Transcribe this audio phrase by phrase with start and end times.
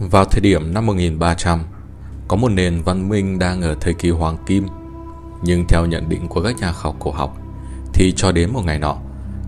[0.00, 1.60] Vào thời điểm năm 1300,
[2.28, 4.66] có một nền văn minh đang ở thời kỳ hoàng kim.
[5.42, 7.36] Nhưng theo nhận định của các nhà khảo cổ học,
[7.94, 8.96] thì cho đến một ngày nọ,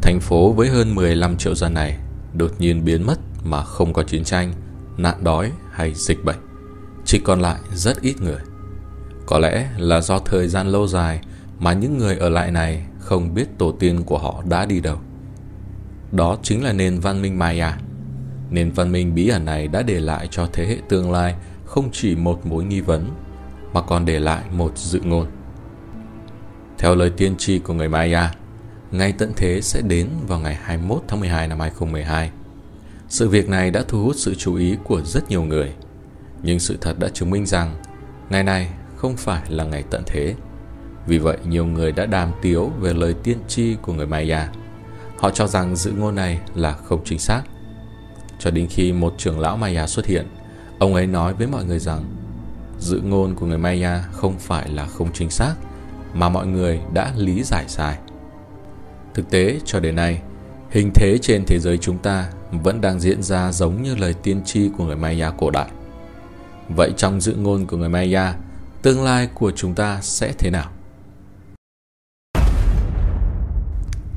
[0.02, 1.98] thành phố với hơn 15 triệu dân này
[2.34, 4.52] đột nhiên biến mất mà không có chiến tranh,
[4.96, 6.38] nạn đói hay dịch bệnh.
[7.04, 8.40] Chỉ còn lại rất ít người.
[9.26, 11.20] Có lẽ là do thời gian lâu dài
[11.58, 14.96] mà những người ở lại này không biết tổ tiên của họ đã đi đâu.
[16.12, 17.78] Đó chính là nền văn minh Maya.
[18.52, 21.34] Nền văn minh bí ẩn này đã để lại cho thế hệ tương lai
[21.64, 23.10] không chỉ một mối nghi vấn,
[23.72, 25.26] mà còn để lại một dự ngôn.
[26.78, 28.34] Theo lời tiên tri của người Maya,
[28.90, 32.30] ngày tận thế sẽ đến vào ngày 21 tháng 12 năm 2012.
[33.08, 35.72] Sự việc này đã thu hút sự chú ý của rất nhiều người,
[36.42, 37.74] nhưng sự thật đã chứng minh rằng
[38.30, 40.34] ngày này không phải là ngày tận thế.
[41.06, 44.48] Vì vậy, nhiều người đã đàm tiếu về lời tiên tri của người Maya.
[45.18, 47.42] Họ cho rằng dự ngôn này là không chính xác.
[48.42, 50.26] Cho đến khi một trưởng lão Maya xuất hiện,
[50.78, 52.04] ông ấy nói với mọi người rằng
[52.78, 55.54] dự ngôn của người Maya không phải là không chính xác,
[56.14, 57.98] mà mọi người đã lý giải sai.
[59.14, 60.22] Thực tế, cho đến nay,
[60.70, 64.44] hình thế trên thế giới chúng ta vẫn đang diễn ra giống như lời tiên
[64.44, 65.68] tri của người Maya cổ đại.
[66.68, 68.34] Vậy trong dự ngôn của người Maya,
[68.82, 70.70] tương lai của chúng ta sẽ thế nào?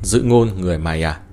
[0.03, 1.24] Dự ngôn người Maya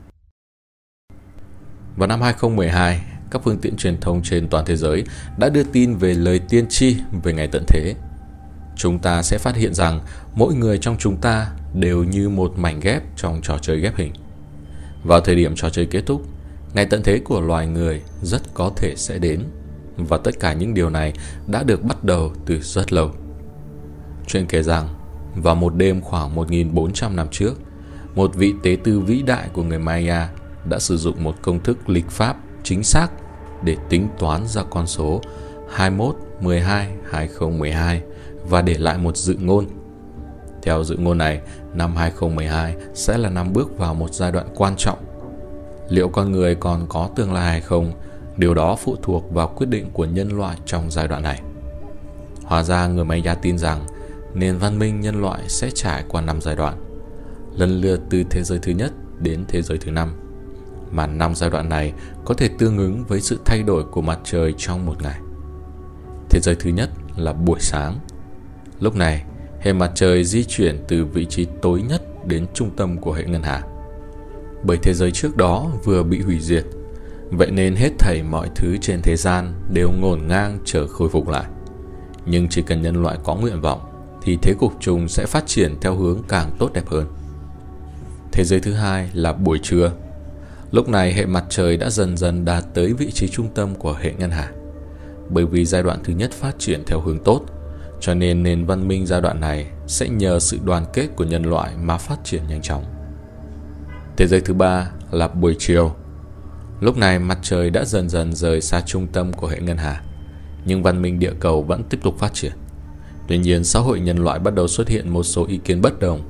[1.96, 5.04] vào năm 2012, các phương tiện truyền thông trên toàn thế giới
[5.38, 7.94] đã đưa tin về lời tiên tri về ngày tận thế.
[8.76, 10.00] Chúng ta sẽ phát hiện rằng
[10.34, 14.12] mỗi người trong chúng ta đều như một mảnh ghép trong trò chơi ghép hình.
[15.04, 16.22] Vào thời điểm trò chơi kết thúc,
[16.74, 19.40] ngày tận thế của loài người rất có thể sẽ đến
[19.96, 21.12] và tất cả những điều này
[21.46, 23.10] đã được bắt đầu từ rất lâu.
[24.26, 24.88] Chuyện kể rằng,
[25.34, 27.54] vào một đêm khoảng 1.400 năm trước,
[28.14, 30.28] một vị tế tư vĩ đại của người Maya
[30.64, 33.08] đã sử dụng một công thức lịch pháp chính xác
[33.62, 35.20] để tính toán ra con số
[35.70, 38.02] 21 12 2012
[38.48, 39.66] và để lại một dự ngôn.
[40.62, 41.40] Theo dự ngôn này,
[41.74, 44.98] năm 2012 sẽ là năm bước vào một giai đoạn quan trọng.
[45.88, 47.92] Liệu con người còn có tương lai hay không?
[48.36, 51.42] Điều đó phụ thuộc vào quyết định của nhân loại trong giai đoạn này.
[52.44, 53.86] Hóa ra người Maya tin rằng
[54.34, 56.74] nền văn minh nhân loại sẽ trải qua năm giai đoạn,
[57.56, 60.12] lần lượt từ thế giới thứ nhất đến thế giới thứ năm
[60.92, 61.92] mà năm giai đoạn này
[62.24, 65.20] có thể tương ứng với sự thay đổi của mặt trời trong một ngày.
[66.30, 67.98] Thế giới thứ nhất là buổi sáng.
[68.80, 69.24] Lúc này,
[69.60, 73.24] hệ mặt trời di chuyển từ vị trí tối nhất đến trung tâm của hệ
[73.24, 73.62] ngân hà.
[74.64, 76.64] Bởi thế giới trước đó vừa bị hủy diệt,
[77.30, 81.28] vậy nên hết thảy mọi thứ trên thế gian đều ngổn ngang chờ khôi phục
[81.28, 81.44] lại.
[82.26, 83.80] Nhưng chỉ cần nhân loại có nguyện vọng,
[84.22, 87.06] thì thế cục chung sẽ phát triển theo hướng càng tốt đẹp hơn.
[88.32, 89.92] Thế giới thứ hai là buổi trưa
[90.72, 93.92] Lúc này hệ mặt trời đã dần dần đạt tới vị trí trung tâm của
[93.92, 94.52] hệ ngân hà.
[95.28, 97.40] Bởi vì giai đoạn thứ nhất phát triển theo hướng tốt,
[98.00, 101.42] cho nên nền văn minh giai đoạn này sẽ nhờ sự đoàn kết của nhân
[101.42, 102.84] loại mà phát triển nhanh chóng.
[104.16, 105.94] Thế giới thứ ba là buổi chiều.
[106.80, 110.02] Lúc này mặt trời đã dần dần rời xa trung tâm của hệ ngân hà,
[110.64, 112.52] nhưng văn minh địa cầu vẫn tiếp tục phát triển.
[113.28, 116.00] Tuy nhiên, xã hội nhân loại bắt đầu xuất hiện một số ý kiến bất
[116.00, 116.20] đồng.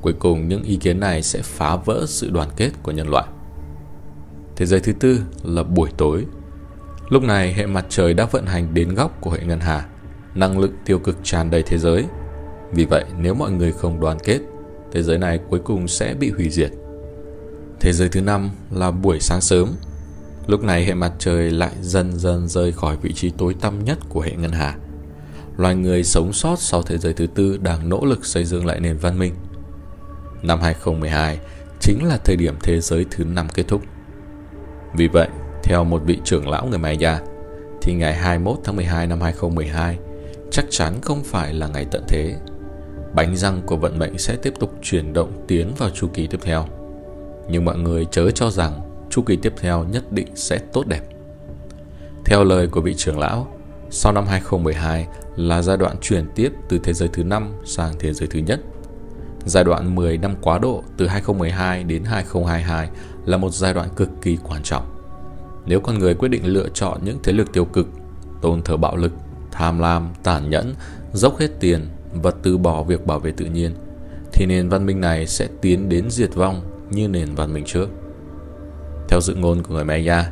[0.00, 3.26] Cuối cùng, những ý kiến này sẽ phá vỡ sự đoàn kết của nhân loại.
[4.56, 6.24] Thế giới thứ tư là buổi tối.
[7.08, 9.86] Lúc này hệ mặt trời đã vận hành đến góc của hệ ngân hà,
[10.34, 12.04] năng lượng tiêu cực tràn đầy thế giới.
[12.72, 14.38] Vì vậy, nếu mọi người không đoàn kết,
[14.92, 16.70] thế giới này cuối cùng sẽ bị hủy diệt.
[17.80, 19.68] Thế giới thứ năm là buổi sáng sớm.
[20.46, 23.98] Lúc này hệ mặt trời lại dần dần rơi khỏi vị trí tối tăm nhất
[24.08, 24.76] của hệ ngân hà.
[25.56, 28.80] Loài người sống sót sau thế giới thứ tư đang nỗ lực xây dựng lại
[28.80, 29.34] nền văn minh.
[30.42, 31.38] Năm 2012
[31.80, 33.82] chính là thời điểm thế giới thứ năm kết thúc.
[34.96, 35.28] Vì vậy,
[35.62, 37.20] theo một vị trưởng lão người Maya,
[37.82, 39.98] thì ngày 21 tháng 12 năm 2012
[40.50, 42.34] chắc chắn không phải là ngày tận thế.
[43.14, 46.38] Bánh răng của vận mệnh sẽ tiếp tục chuyển động tiến vào chu kỳ tiếp
[46.42, 46.64] theo.
[47.48, 48.80] Nhưng mọi người chớ cho rằng
[49.10, 51.00] chu kỳ tiếp theo nhất định sẽ tốt đẹp.
[52.24, 53.46] Theo lời của vị trưởng lão,
[53.90, 55.06] sau năm 2012
[55.36, 58.60] là giai đoạn chuyển tiếp từ thế giới thứ 5 sang thế giới thứ nhất.
[59.46, 62.88] Giai đoạn 10 năm quá độ từ 2012 đến 2022
[63.26, 64.84] là một giai đoạn cực kỳ quan trọng.
[65.66, 67.86] Nếu con người quyết định lựa chọn những thế lực tiêu cực,
[68.42, 69.12] tôn thờ bạo lực,
[69.52, 70.74] tham lam, tàn nhẫn,
[71.12, 73.74] dốc hết tiền và từ bỏ việc bảo vệ tự nhiên,
[74.32, 76.60] thì nền văn minh này sẽ tiến đến diệt vong
[76.90, 77.88] như nền văn minh trước.
[79.08, 80.30] Theo dự ngôn của người Maya,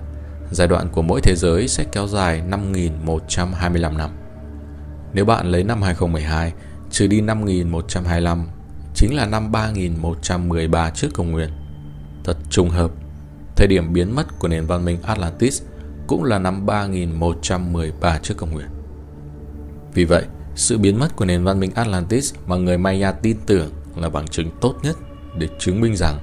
[0.50, 4.11] giai đoạn của mỗi thế giới sẽ kéo dài 5.125 năm.
[5.12, 6.53] Nếu bạn lấy năm 2012
[6.91, 8.44] trừ đi 5.125
[8.94, 11.49] chính là năm 3113 trước công nguyên.
[12.25, 12.91] Thật trùng hợp,
[13.57, 15.63] thời điểm biến mất của nền văn minh Atlantis
[16.07, 18.67] cũng là năm 3113 trước công nguyên.
[19.95, 20.25] Vì vậy,
[20.55, 24.29] sự biến mất của nền văn minh Atlantis mà người Maya tin tưởng là bằng
[24.29, 24.97] chứng tốt nhất
[25.39, 26.19] để chứng minh rằng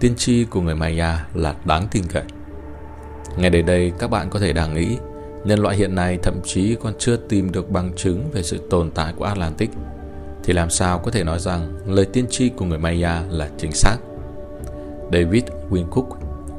[0.00, 2.22] tiên tri của người Maya là đáng tin cậy.
[3.36, 4.96] Ngay đến đây các bạn có thể đang nghĩ
[5.44, 8.90] nhân loại hiện nay thậm chí còn chưa tìm được bằng chứng về sự tồn
[8.90, 9.70] tại của Atlantis
[10.44, 13.72] thì làm sao có thể nói rằng lời tiên tri của người Maya là chính
[13.72, 13.96] xác.
[15.12, 16.06] David Wincook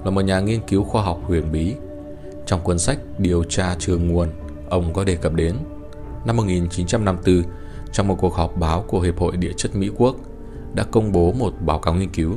[0.03, 1.75] là một nhà nghiên cứu khoa học huyền bí.
[2.45, 4.29] Trong cuốn sách Điều tra trường nguồn,
[4.69, 5.55] ông có đề cập đến
[6.25, 7.43] năm 1954
[7.91, 10.15] trong một cuộc họp báo của Hiệp hội Địa chất Mỹ Quốc
[10.73, 12.33] đã công bố một báo cáo nghiên cứu.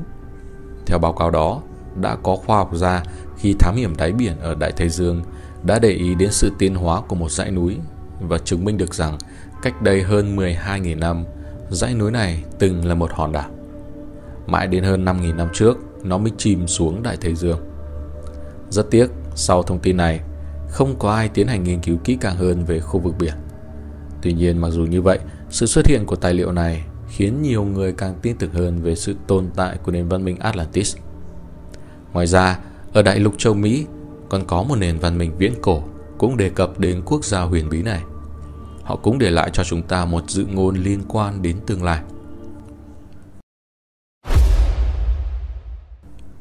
[0.87, 1.63] Theo báo cáo đó,
[2.01, 3.03] đã có khoa học gia
[3.37, 5.23] khi thám hiểm đáy biển ở Đại Tây Dương
[5.63, 7.77] đã để ý đến sự tiến hóa của một dãy núi
[8.21, 9.19] và chứng minh được rằng
[9.63, 11.25] cách đây hơn 12.000 năm,
[11.71, 13.51] dãy núi này từng là một hòn đảo.
[14.47, 15.79] Mãi đến hơn 5.000 năm trước,
[16.09, 17.59] nó mới chìm xuống Đại Tây Dương.
[18.71, 20.21] Rất tiếc, sau thông tin này,
[20.69, 23.35] không có ai tiến hành nghiên cứu kỹ càng hơn về khu vực biển.
[24.23, 25.19] Tuy nhiên mặc dù như vậy,
[25.51, 28.95] sự xuất hiện của tài liệu này khiến nhiều người càng tin tưởng hơn về
[28.95, 30.97] sự tồn tại của nền văn minh Atlantis.
[32.13, 32.59] Ngoài ra,
[32.93, 33.87] ở đại lục châu Mỹ
[34.29, 35.83] còn có một nền văn minh viễn cổ
[36.19, 38.03] cũng đề cập đến quốc gia huyền bí này.
[38.83, 42.03] Họ cũng để lại cho chúng ta một dự ngôn liên quan đến tương lai.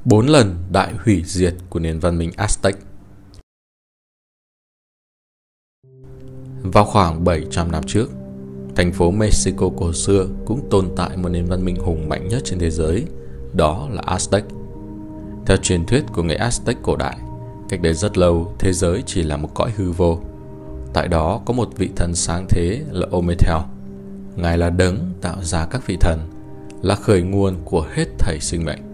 [0.05, 2.73] Bốn lần đại hủy diệt của nền văn minh Aztec
[6.61, 8.09] Vào khoảng 700 năm trước,
[8.75, 12.41] thành phố Mexico cổ xưa cũng tồn tại một nền văn minh hùng mạnh nhất
[12.45, 13.05] trên thế giới,
[13.53, 14.41] đó là Aztec.
[15.45, 17.17] Theo truyền thuyết của người Aztec cổ đại,
[17.69, 20.19] cách đây rất lâu thế giới chỉ là một cõi hư vô.
[20.93, 23.61] Tại đó có một vị thần sáng thế là Ometel.
[24.35, 26.19] Ngài là đấng tạo ra các vị thần,
[26.81, 28.84] là khởi nguồn của hết thảy sinh mệnh.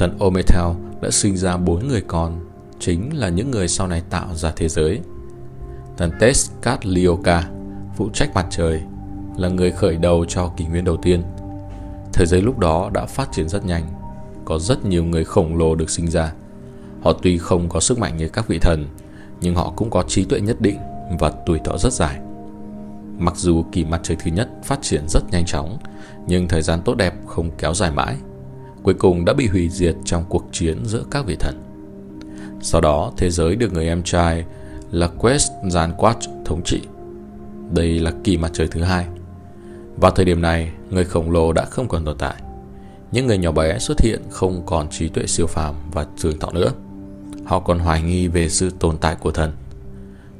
[0.00, 0.64] Thần Ometel
[1.02, 2.40] đã sinh ra bốn người con,
[2.78, 5.00] chính là những người sau này tạo ra thế giới.
[5.96, 7.42] Thần Tezcatlipoca
[7.96, 8.82] phụ trách mặt trời,
[9.36, 11.22] là người khởi đầu cho kỷ nguyên đầu tiên.
[12.12, 13.84] Thế giới lúc đó đã phát triển rất nhanh,
[14.44, 16.32] có rất nhiều người khổng lồ được sinh ra.
[17.02, 18.86] Họ tuy không có sức mạnh như các vị thần,
[19.40, 20.78] nhưng họ cũng có trí tuệ nhất định
[21.18, 22.20] và tuổi thọ rất dài.
[23.18, 25.78] Mặc dù kỳ mặt trời thứ nhất phát triển rất nhanh chóng,
[26.26, 28.16] nhưng thời gian tốt đẹp không kéo dài mãi.
[28.82, 31.62] Cuối cùng đã bị hủy diệt trong cuộc chiến giữa các vị thần.
[32.60, 34.44] Sau đó, thế giới được người em trai
[34.90, 36.80] là Quest Zanquat thống trị.
[37.74, 39.06] Đây là kỳ mặt trời thứ hai.
[39.96, 42.34] Vào thời điểm này, người khổng lồ đã không còn tồn tại.
[43.12, 46.50] Những người nhỏ bé xuất hiện không còn trí tuệ siêu phàm và trường thọ
[46.52, 46.72] nữa.
[47.44, 49.52] Họ còn hoài nghi về sự tồn tại của thần.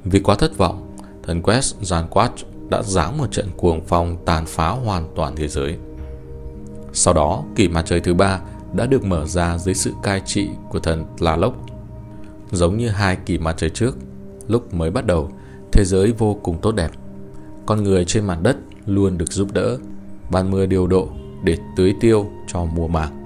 [0.05, 2.31] Vì quá thất vọng, thần Quest Zanquat
[2.71, 5.77] đã giáng một trận cuồng phong tàn phá hoàn toàn thế giới.
[6.93, 8.41] Sau đó, kỷ mặt trời thứ ba
[8.73, 11.55] đã được mở ra dưới sự cai trị của thần Tlaloc.
[12.51, 13.97] Giống như hai kỷ mặt trời trước,
[14.49, 15.31] lúc mới bắt đầu,
[15.73, 16.91] thế giới vô cùng tốt đẹp.
[17.67, 18.57] Con người trên mặt đất
[18.87, 19.79] luôn được giúp đỡ,
[20.31, 21.09] ban mưa điều độ
[21.45, 23.25] để tưới tiêu cho mùa màng.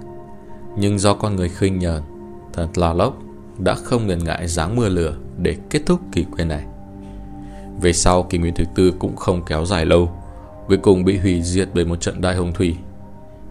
[0.78, 2.02] Nhưng do con người khinh nhờn,
[2.52, 3.14] thần Tlaloc
[3.58, 6.64] đã không ngần ngại giáng mưa lửa để kết thúc kỷ nguyên này.
[7.80, 10.10] Về sau, kỷ nguyên thứ tư cũng không kéo dài lâu,
[10.68, 12.76] cuối cùng bị hủy diệt bởi một trận đại hồng thủy.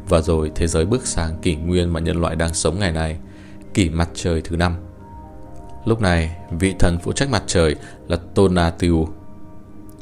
[0.10, 3.18] Và rồi thế giới bước sang kỷ nguyên mà nhân loại đang sống ngày nay,
[3.74, 4.76] kỷ mặt trời thứ năm.
[5.86, 7.76] Lúc này, vị thần phụ trách mặt trời
[8.08, 9.10] là Tonatiuh.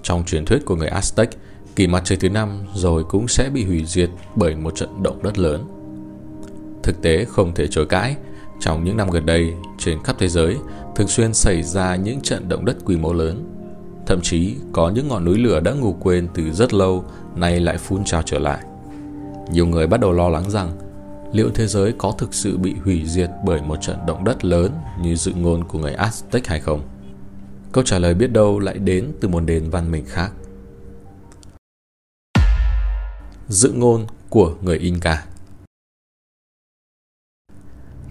[0.01, 1.27] Trong truyền thuyết của người Aztec,
[1.75, 5.23] kỳ mặt trời thứ năm rồi cũng sẽ bị hủy diệt bởi một trận động
[5.23, 5.67] đất lớn.
[6.83, 8.15] Thực tế không thể chối cãi,
[8.59, 10.57] trong những năm gần đây, trên khắp thế giới
[10.95, 13.43] thường xuyên xảy ra những trận động đất quy mô lớn.
[14.05, 17.05] Thậm chí có những ngọn núi lửa đã ngủ quên từ rất lâu
[17.35, 18.59] nay lại phun trào trở lại.
[19.49, 20.71] Nhiều người bắt đầu lo lắng rằng
[21.31, 24.71] liệu thế giới có thực sự bị hủy diệt bởi một trận động đất lớn
[25.01, 26.81] như dự ngôn của người Aztec hay không?
[27.71, 30.31] Câu trả lời biết đâu lại đến từ một nền văn minh khác.
[33.47, 35.25] Dự ngôn của người Inca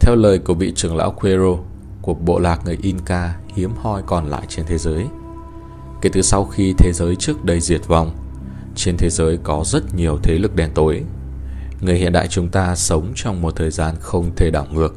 [0.01, 1.57] Theo lời của vị trưởng lão Quero
[2.03, 5.07] của bộ lạc người Inca hiếm hoi còn lại trên thế giới.
[6.03, 8.11] Kể từ sau khi thế giới trước đây diệt vong,
[8.75, 11.05] trên thế giới có rất nhiều thế lực đen tối.
[11.81, 14.95] Người hiện đại chúng ta sống trong một thời gian không thể đảo ngược.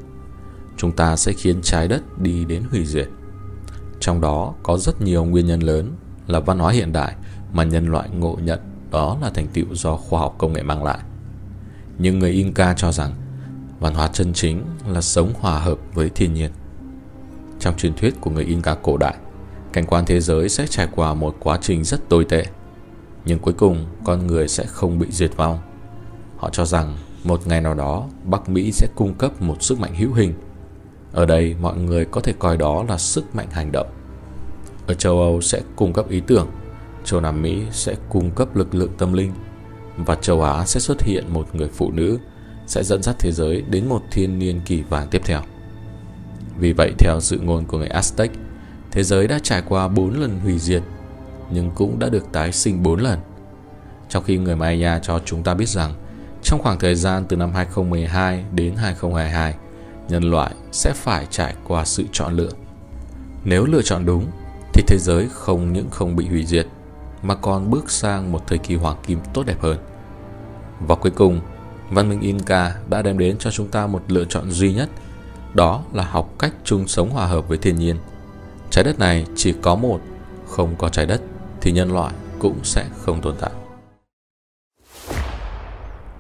[0.78, 3.10] Chúng ta sẽ khiến trái đất đi đến hủy diệt.
[4.00, 5.96] Trong đó có rất nhiều nguyên nhân lớn
[6.28, 7.16] là văn hóa hiện đại
[7.54, 8.60] mà nhân loại ngộ nhận
[8.92, 11.00] đó là thành tựu do khoa học công nghệ mang lại.
[11.98, 13.12] Nhưng người Inca cho rằng
[13.80, 16.52] văn hóa chân chính là sống hòa hợp với thiên nhiên.
[17.60, 19.16] Trong truyền thuyết của người Inca cổ đại,
[19.74, 22.46] cảnh quan thế giới sẽ trải qua một quá trình rất tồi tệ.
[23.26, 25.60] Nhưng cuối cùng, con người sẽ không bị diệt vong.
[26.44, 29.96] Họ cho rằng một ngày nào đó, Bắc Mỹ sẽ cung cấp một sức mạnh
[29.96, 30.34] hữu hình.
[31.14, 33.88] Ở đây, mọi người có thể coi đó là sức mạnh hành động,
[34.88, 36.48] Ở châu Âu sẽ cung cấp ý tưởng,
[37.04, 39.32] châu Nam Mỹ sẽ cung cấp lực lượng tâm linh
[39.98, 42.20] và châu Á sẽ xuất hiện một người phụ nữ
[42.68, 45.42] sẽ dẫn dắt thế giới đến một thiên niên kỷ vàng tiếp theo.
[46.58, 48.30] Vì vậy theo dự ngôn của người Aztec,
[48.92, 50.84] thế giới đã trải qua 4 lần hủy diệt
[51.52, 53.20] nhưng cũng đã được tái sinh 4 lần.
[54.10, 55.94] Trong khi người Maya cho chúng ta biết rằng
[56.44, 59.56] trong khoảng thời gian từ năm 2012 đến 2022,
[60.10, 62.52] nhân loại sẽ phải trải qua sự chọn lựa.
[63.44, 64.28] Nếu lựa chọn đúng
[64.74, 66.68] thì thế giới không những không bị hủy diệt
[67.22, 69.78] mà còn bước sang một thời kỳ hoàng kim tốt đẹp hơn.
[70.88, 71.42] Và cuối cùng,
[71.90, 74.90] văn minh Inca đã đem đến cho chúng ta một lựa chọn duy nhất,
[75.54, 77.96] đó là học cách chung sống hòa hợp với thiên nhiên.
[78.70, 80.00] Trái đất này chỉ có một,
[80.48, 81.22] không có trái đất
[81.62, 83.52] thì nhân loại cũng sẽ không tồn tại.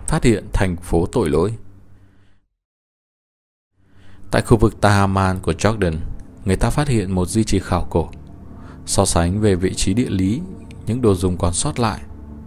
[0.07, 1.53] Phát hiện thành phố tội lỗi
[4.31, 5.95] Tại khu vực Tahaman của Jordan,
[6.45, 8.09] người ta phát hiện một di chỉ khảo cổ.
[8.85, 10.41] So sánh về vị trí địa lý,
[10.85, 12.01] những đồ dùng còn sót lại,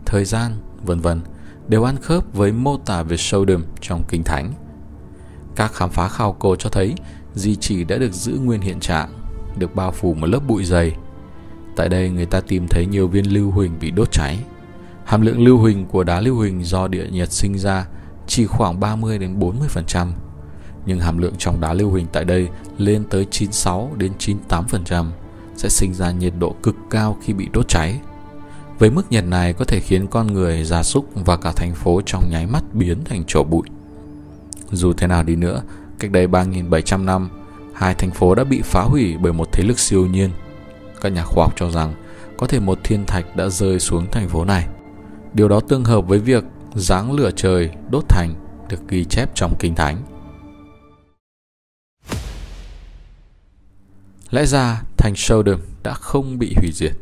[0.07, 1.21] thời gian, vân vân
[1.69, 4.53] đều ăn khớp với mô tả về Sodom trong Kinh Thánh.
[5.57, 6.95] Các khám phá khảo cổ cho thấy
[7.35, 9.13] di chỉ đã được giữ nguyên hiện trạng,
[9.59, 10.97] được bao phủ một lớp bụi dày.
[11.77, 14.39] Tại đây người ta tìm thấy nhiều viên lưu huỳnh bị đốt cháy.
[15.07, 17.87] Hàm lượng lưu huỳnh của đá lưu huỳnh do địa nhiệt sinh ra
[18.27, 20.09] chỉ khoảng 30 đến 40%,
[20.87, 22.49] nhưng hàm lượng trong đá lưu huỳnh tại đây
[22.79, 25.07] lên tới 96 đến 98%
[25.57, 28.01] sẽ sinh ra nhiệt độ cực cao khi bị đốt cháy.
[28.79, 32.01] Với mức nhiệt này có thể khiến con người, gia súc và cả thành phố
[32.07, 33.69] trong nháy mắt biến thành chỗ bụi.
[34.71, 35.63] Dù thế nào đi nữa,
[35.99, 37.29] cách đây 3.700 năm,
[37.75, 40.31] hai thành phố đã bị phá hủy bởi một thế lực siêu nhiên.
[41.01, 41.95] Các nhà khoa học cho rằng
[42.37, 44.67] có thể một thiên thạch đã rơi xuống thành phố này.
[45.37, 48.35] Điều đó tương hợp với việc giáng lửa trời đốt thành
[48.69, 50.03] được ghi chép trong Kinh Thánh.
[54.31, 56.93] Lẽ ra thành Sodom đã không bị hủy diệt.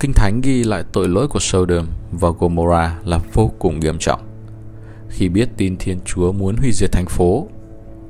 [0.00, 4.20] Kinh Thánh ghi lại tội lỗi của Sodom và Gomorrah là vô cùng nghiêm trọng.
[5.08, 7.48] Khi biết tin Thiên Chúa muốn hủy diệt thành phố,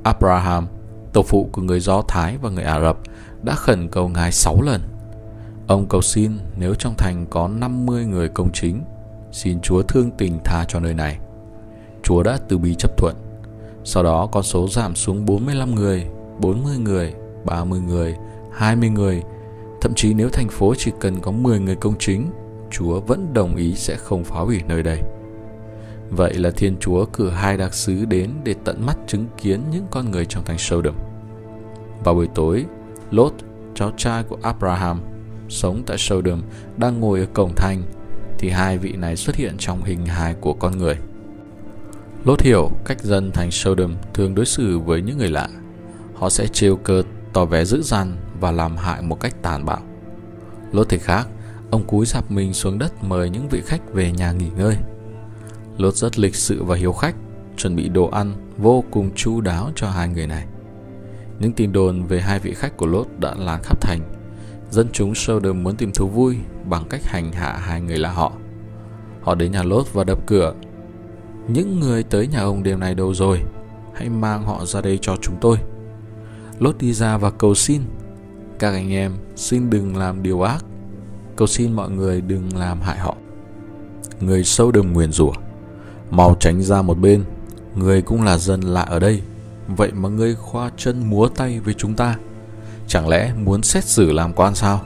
[0.03, 0.67] Abraham,
[1.13, 2.97] tổ phụ của người Do Thái và người Ả Rập,
[3.43, 4.98] đã khẩn cầu Ngài 6 lần.
[5.69, 8.81] Ông cầu xin nếu trong thành có 50 người công chính,
[9.31, 11.19] xin Chúa thương tình tha cho nơi này.
[12.03, 13.15] Chúa đã từ bi chấp thuận.
[13.83, 16.05] Sau đó con số giảm xuống 45 người,
[16.39, 17.13] 40 người,
[17.45, 18.15] 30 người,
[18.51, 19.23] 20 người,
[19.81, 22.31] Thậm chí nếu thành phố chỉ cần có 10 người công chính,
[22.71, 25.01] Chúa vẫn đồng ý sẽ không phá hủy nơi đây.
[26.09, 29.85] Vậy là Thiên Chúa cử hai đặc sứ đến để tận mắt chứng kiến những
[29.91, 30.95] con người trong thành Sodom.
[32.03, 32.65] Vào buổi tối,
[33.11, 33.33] Lot,
[33.75, 35.01] cháu trai của Abraham,
[35.49, 36.41] sống tại Sodom,
[36.77, 37.83] đang ngồi ở cổng thành,
[38.37, 40.95] thì hai vị này xuất hiện trong hình hài của con người.
[42.25, 45.47] Lốt hiểu cách dân thành Sodom thường đối xử với những người lạ.
[46.15, 49.79] Họ sẽ trêu cợt, tỏ vẻ dữ dằn và làm hại một cách tàn bạo.
[50.71, 51.27] Lốt thì khác,
[51.71, 54.75] ông cúi dạp mình xuống đất mời những vị khách về nhà nghỉ ngơi.
[55.77, 57.15] Lốt rất lịch sự và hiếu khách,
[57.57, 60.45] chuẩn bị đồ ăn vô cùng chu đáo cho hai người này.
[61.39, 63.99] Những tin đồn về hai vị khách của Lốt đã lan khắp thành.
[64.71, 68.31] Dân chúng Sodom muốn tìm thú vui bằng cách hành hạ hai người là họ.
[69.21, 70.53] Họ đến nhà Lốt và đập cửa.
[71.47, 73.41] Những người tới nhà ông đêm nay đâu rồi?
[73.93, 75.57] Hãy mang họ ra đây cho chúng tôi.
[76.59, 77.81] Lốt đi ra và cầu xin
[78.59, 80.65] các anh em, xin đừng làm điều ác
[81.39, 83.15] cầu xin mọi người đừng làm hại họ
[84.19, 85.31] người sâu đừng nguyền rủa
[86.11, 87.23] mau tránh ra một bên
[87.75, 89.21] người cũng là dân lạ ở đây
[89.67, 92.15] vậy mà ngươi khoa chân múa tay với chúng ta
[92.89, 94.81] chẳng lẽ muốn xét xử làm quan sao?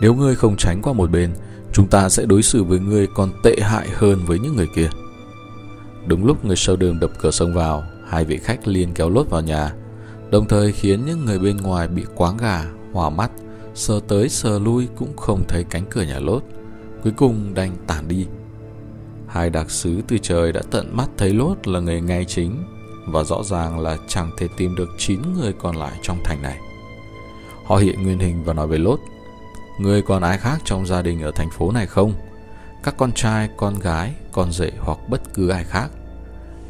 [0.00, 1.30] Nếu ngươi không tránh qua một bên,
[1.72, 4.90] chúng ta sẽ đối xử với ngươi còn tệ hại hơn với những người kia.
[6.06, 9.30] Đúng lúc người sâu đường đập cửa sông vào, hai vị khách liền kéo lốt
[9.30, 9.72] vào nhà,
[10.30, 13.30] đồng thời khiến những người bên ngoài bị quáng gà, hỏa mắt,
[13.74, 16.42] sờ tới sờ lui cũng không thấy cánh cửa nhà lốt
[17.02, 18.26] cuối cùng đành tản đi.
[19.26, 22.64] Hai đặc sứ từ trời đã tận mắt thấy lốt là người ngay chính
[23.06, 26.69] và rõ ràng là chẳng thể tìm được 9 người còn lại trong thành này
[27.70, 29.00] họ hiện nguyên hình và nói với lốt
[29.78, 32.12] người còn ai khác trong gia đình ở thành phố này không
[32.82, 35.90] các con trai, con gái, con rể hoặc bất cứ ai khác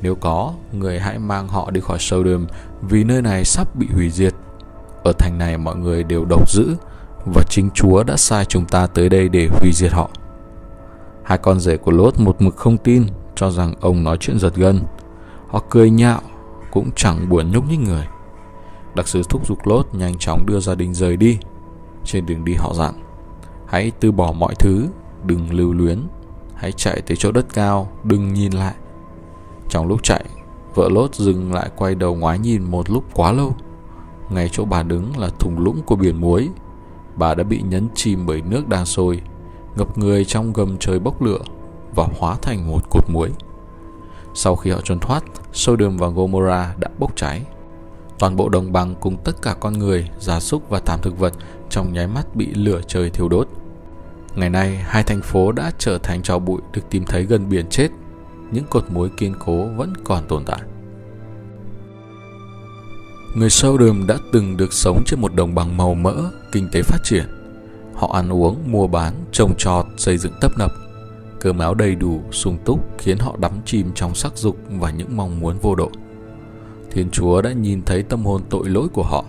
[0.02, 2.46] nếu có, người hãy mang họ đi khỏi Sodom,
[2.82, 4.34] vì nơi này sắp bị hủy diệt
[5.04, 6.76] ở thành này mọi người đều độc dữ,
[7.34, 10.10] và chính Chúa đã sai chúng ta tới đây để hủy diệt họ.
[11.24, 14.54] Hai con rể của Lốt một mực không tin, cho rằng ông nói chuyện giật
[14.54, 14.80] gân.
[15.48, 16.20] Họ cười nhạo,
[16.70, 18.06] cũng chẳng buồn nhúc nhích người.
[18.94, 21.38] Đặc sứ thúc giục Lốt nhanh chóng đưa gia đình rời đi.
[22.04, 22.94] Trên đường đi họ dặn
[23.66, 24.88] Hãy từ bỏ mọi thứ
[25.24, 25.98] Đừng lưu luyến
[26.54, 28.74] Hãy chạy tới chỗ đất cao Đừng nhìn lại
[29.68, 30.24] Trong lúc chạy
[30.74, 33.54] Vợ Lốt dừng lại quay đầu ngoái nhìn một lúc quá lâu
[34.30, 36.48] ngay chỗ bà đứng là thùng lũng của biển muối.
[37.16, 39.20] Bà đã bị nhấn chìm bởi nước đang sôi,
[39.76, 41.40] ngập người trong gầm trời bốc lửa
[41.94, 43.30] và hóa thành một cột muối.
[44.34, 47.42] Sau khi họ trốn thoát, Sodom và Gomorrah đã bốc cháy.
[48.20, 51.32] Toàn bộ đồng bằng cùng tất cả con người, gia súc và thảm thực vật
[51.70, 53.48] trong nháy mắt bị lửa trời thiêu đốt.
[54.34, 57.66] Ngày nay, hai thành phố đã trở thành trò bụi được tìm thấy gần biển
[57.70, 57.88] chết.
[58.50, 60.60] Những cột muối kiên cố vẫn còn tồn tại.
[63.34, 66.14] Người Sodom đã từng được sống trên một đồng bằng màu mỡ,
[66.52, 67.24] kinh tế phát triển.
[67.94, 70.72] Họ ăn uống, mua bán, trồng trọt, xây dựng tấp nập.
[71.40, 75.16] Cơm áo đầy đủ, sung túc khiến họ đắm chìm trong sắc dục và những
[75.16, 75.90] mong muốn vô độ.
[76.90, 79.24] Thiên Chúa đã nhìn thấy tâm hồn tội lỗi của họ.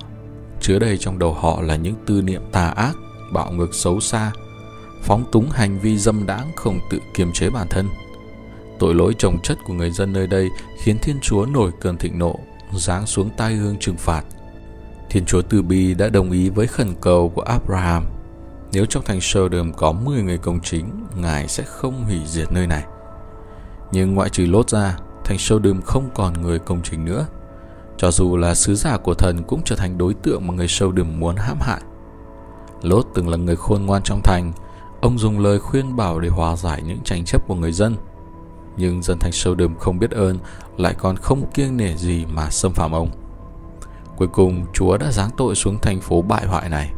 [0.62, 2.94] Chứa đầy trong đầu họ là những tư niệm tà ác,
[3.34, 4.32] bạo ngược xấu xa,
[5.02, 7.88] phóng túng hành vi dâm đãng không tự kiềm chế bản thân.
[8.80, 10.50] Tội lỗi trồng chất của người dân nơi đây
[10.84, 12.36] khiến Thiên Chúa nổi cơn thịnh nộ,
[12.74, 14.24] giáng xuống tai hương trừng phạt.
[15.10, 18.06] Thiên Chúa Từ Bi đã đồng ý với khẩn cầu của Abraham.
[18.74, 22.68] Nếu trong thành Sodom có 10 người công chính, Ngài sẽ không hủy diệt nơi
[22.68, 22.84] này.
[23.92, 27.28] Nhưng ngoại trừ Lốt ra, thành Sodom không còn người công chính nữa.
[27.98, 31.20] Cho dù là sứ giả của thần cũng trở thành đối tượng mà người Sodom
[31.20, 31.82] muốn hãm hại.
[32.82, 34.54] Lốt từng là người khôn ngoan trong thành,
[35.02, 37.96] ông dùng lời khuyên bảo để hòa giải những tranh chấp của người dân.
[38.78, 40.38] Nhưng dân thành Sodom không biết ơn,
[40.78, 43.10] lại còn không kiêng nể gì mà xâm phạm ông.
[44.18, 46.92] Cuối cùng, Chúa đã giáng tội xuống thành phố bại hoại này.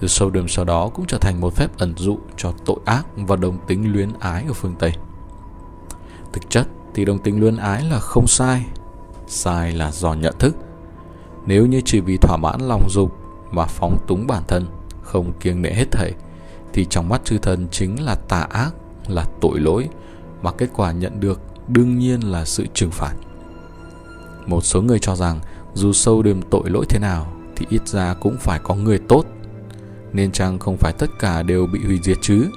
[0.00, 3.36] The Sodom sau đó cũng trở thành một phép ẩn dụ cho tội ác và
[3.36, 4.92] đồng tính luyến ái ở phương Tây.
[6.32, 8.66] Thực chất thì đồng tính luyến ái là không sai,
[9.26, 10.56] sai là do nhận thức.
[11.46, 13.12] Nếu như chỉ vì thỏa mãn lòng dục
[13.50, 14.66] mà phóng túng bản thân,
[15.02, 16.12] không kiêng nể hết thảy,
[16.72, 18.70] thì trong mắt chư thần chính là tà ác,
[19.08, 19.88] là tội lỗi,
[20.42, 23.14] mà kết quả nhận được đương nhiên là sự trừng phạt.
[24.46, 25.40] Một số người cho rằng
[25.74, 29.24] dù sâu đêm tội lỗi thế nào thì ít ra cũng phải có người tốt,
[30.12, 32.50] nên chăng không phải tất cả đều bị hủy diệt chứ?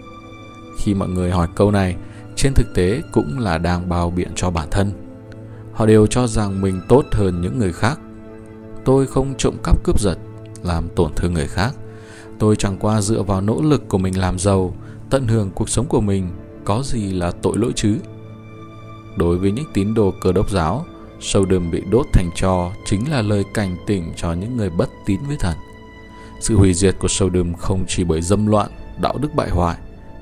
[0.78, 1.96] Khi mọi người hỏi câu này,
[2.36, 5.09] trên thực tế cũng là đang bào biện cho bản thân.
[5.80, 8.00] Họ đều cho rằng mình tốt hơn những người khác.
[8.86, 10.18] Tôi không trộm cắp cướp giật,
[10.64, 11.76] làm tổn thương người khác.
[12.40, 14.76] Tôi chẳng qua dựa vào nỗ lực của mình làm giàu,
[15.10, 16.30] tận hưởng cuộc sống của mình,
[16.66, 17.98] có gì là tội lỗi chứ?
[19.18, 20.86] Đối với những tín đồ cơ đốc giáo,
[21.20, 25.20] Sodom bị đốt thành tro chính là lời cảnh tỉnh cho những người bất tín
[25.28, 25.56] với thần.
[26.40, 28.70] Sự hủy diệt của Sodom không chỉ bởi dâm loạn,
[29.02, 29.78] đạo đức bại hoại,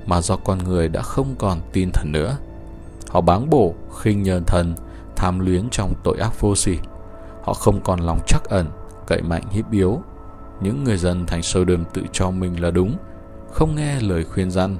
[0.05, 2.37] mà do con người đã không còn tin thần nữa.
[3.09, 4.75] Họ báng bổ, khinh nhờn thần,
[5.17, 6.77] tham luyến trong tội ác vô sỉ.
[7.43, 8.67] Họ không còn lòng chắc ẩn,
[9.07, 10.01] cậy mạnh hiếp yếu.
[10.61, 12.97] Những người dân thành Sodom tự cho mình là đúng,
[13.51, 14.77] không nghe lời khuyên răn.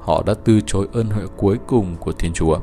[0.00, 2.58] Họ đã từ chối ơn huệ cuối cùng của Thiên Chúa.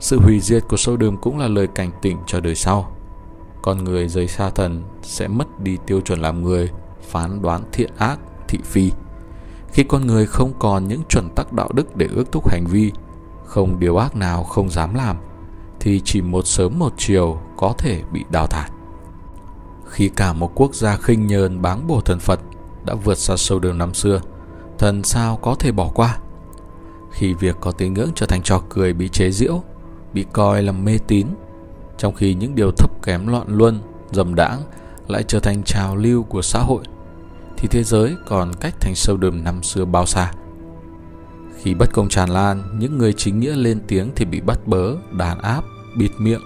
[0.00, 2.96] Sự hủy diệt của Sodom cũng là lời cảnh tỉnh cho đời sau.
[3.62, 6.70] Con người rời xa thần sẽ mất đi tiêu chuẩn làm người,
[7.02, 8.90] phán đoán thiện ác, thị phi.
[9.68, 12.92] Khi con người không còn những chuẩn tắc đạo đức để ước thúc hành vi,
[13.44, 15.16] không điều ác nào không dám làm,
[15.82, 18.70] thì chỉ một sớm một chiều có thể bị đào thải.
[19.88, 22.40] Khi cả một quốc gia khinh nhờn báng bổ thần Phật
[22.84, 24.20] đã vượt xa sâu đường năm xưa,
[24.78, 26.18] thần sao có thể bỏ qua?
[27.10, 29.62] Khi việc có tín ngưỡng trở thành trò cười bị chế giễu,
[30.12, 31.26] bị coi là mê tín,
[31.98, 34.62] trong khi những điều thấp kém loạn luân, dầm đãng
[35.08, 36.84] lại trở thành trào lưu của xã hội,
[37.56, 40.32] thì thế giới còn cách thành sâu đường năm xưa bao xa.
[41.56, 44.96] Khi bất công tràn lan, những người chính nghĩa lên tiếng thì bị bắt bớ,
[45.12, 45.64] đàn áp,
[45.96, 46.42] bịt miệng.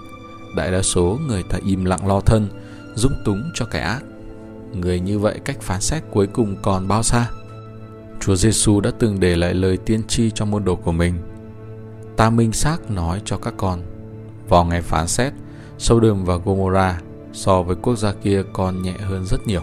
[0.55, 2.47] Đại đa số người ta im lặng lo thân,
[2.95, 4.03] dung túng cho kẻ ác.
[4.73, 7.29] Người như vậy cách phán xét cuối cùng còn bao xa?
[8.19, 11.13] Chúa Giêsu đã từng để lại lời tiên tri cho môn đồ của mình.
[12.17, 13.81] Ta minh xác nói cho các con,
[14.49, 15.33] vào ngày phán xét,
[15.77, 19.61] Sodom và Gomorrah so với quốc gia kia còn nhẹ hơn rất nhiều.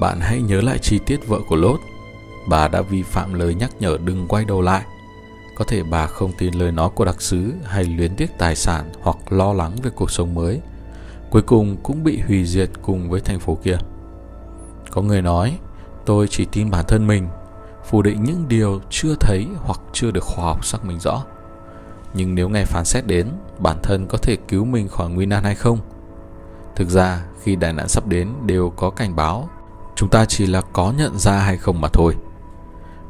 [0.00, 1.80] Bạn hãy nhớ lại chi tiết vợ của Lốt.
[2.48, 4.84] Bà đã vi phạm lời nhắc nhở đừng quay đầu lại.
[5.58, 8.92] Có thể bà không tin lời nói của đặc sứ hay luyến tiếc tài sản
[9.00, 10.60] hoặc lo lắng về cuộc sống mới.
[11.30, 13.78] Cuối cùng cũng bị hủy diệt cùng với thành phố kia.
[14.90, 15.58] Có người nói,
[16.06, 17.28] tôi chỉ tin bản thân mình,
[17.84, 21.24] phủ định những điều chưa thấy hoặc chưa được khoa học xác minh rõ.
[22.14, 25.44] Nhưng nếu ngày phán xét đến, bản thân có thể cứu mình khỏi nguy nan
[25.44, 25.78] hay không?
[26.76, 29.48] Thực ra, khi đại nạn sắp đến đều có cảnh báo,
[29.96, 32.16] chúng ta chỉ là có nhận ra hay không mà thôi.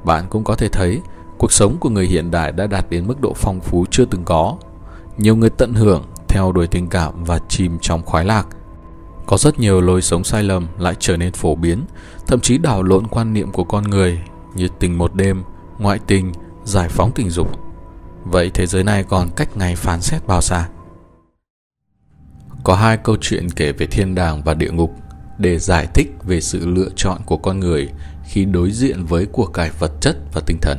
[0.05, 1.01] Bạn cũng có thể thấy,
[1.39, 4.25] cuộc sống của người hiện đại đã đạt đến mức độ phong phú chưa từng
[4.25, 4.57] có.
[5.19, 8.47] Nhiều người tận hưởng, theo đuổi tình cảm và chìm trong khoái lạc.
[9.27, 11.85] Có rất nhiều lối sống sai lầm lại trở nên phổ biến,
[12.27, 14.21] thậm chí đảo lộn quan niệm của con người
[14.55, 15.43] như tình một đêm,
[15.79, 16.33] ngoại tình,
[16.65, 17.49] giải phóng tình dục.
[18.25, 20.69] Vậy thế giới này còn cách ngày phán xét bao xa?
[22.65, 24.95] Có hai câu chuyện kể về thiên đàng và địa ngục
[25.39, 27.89] để giải thích về sự lựa chọn của con người
[28.25, 30.79] khi đối diện với của cải vật chất và tinh thần.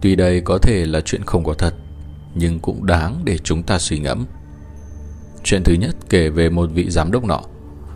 [0.00, 1.74] Tuy đây có thể là chuyện không có thật,
[2.34, 4.26] nhưng cũng đáng để chúng ta suy ngẫm.
[5.44, 7.40] Chuyện thứ nhất kể về một vị giám đốc nọ.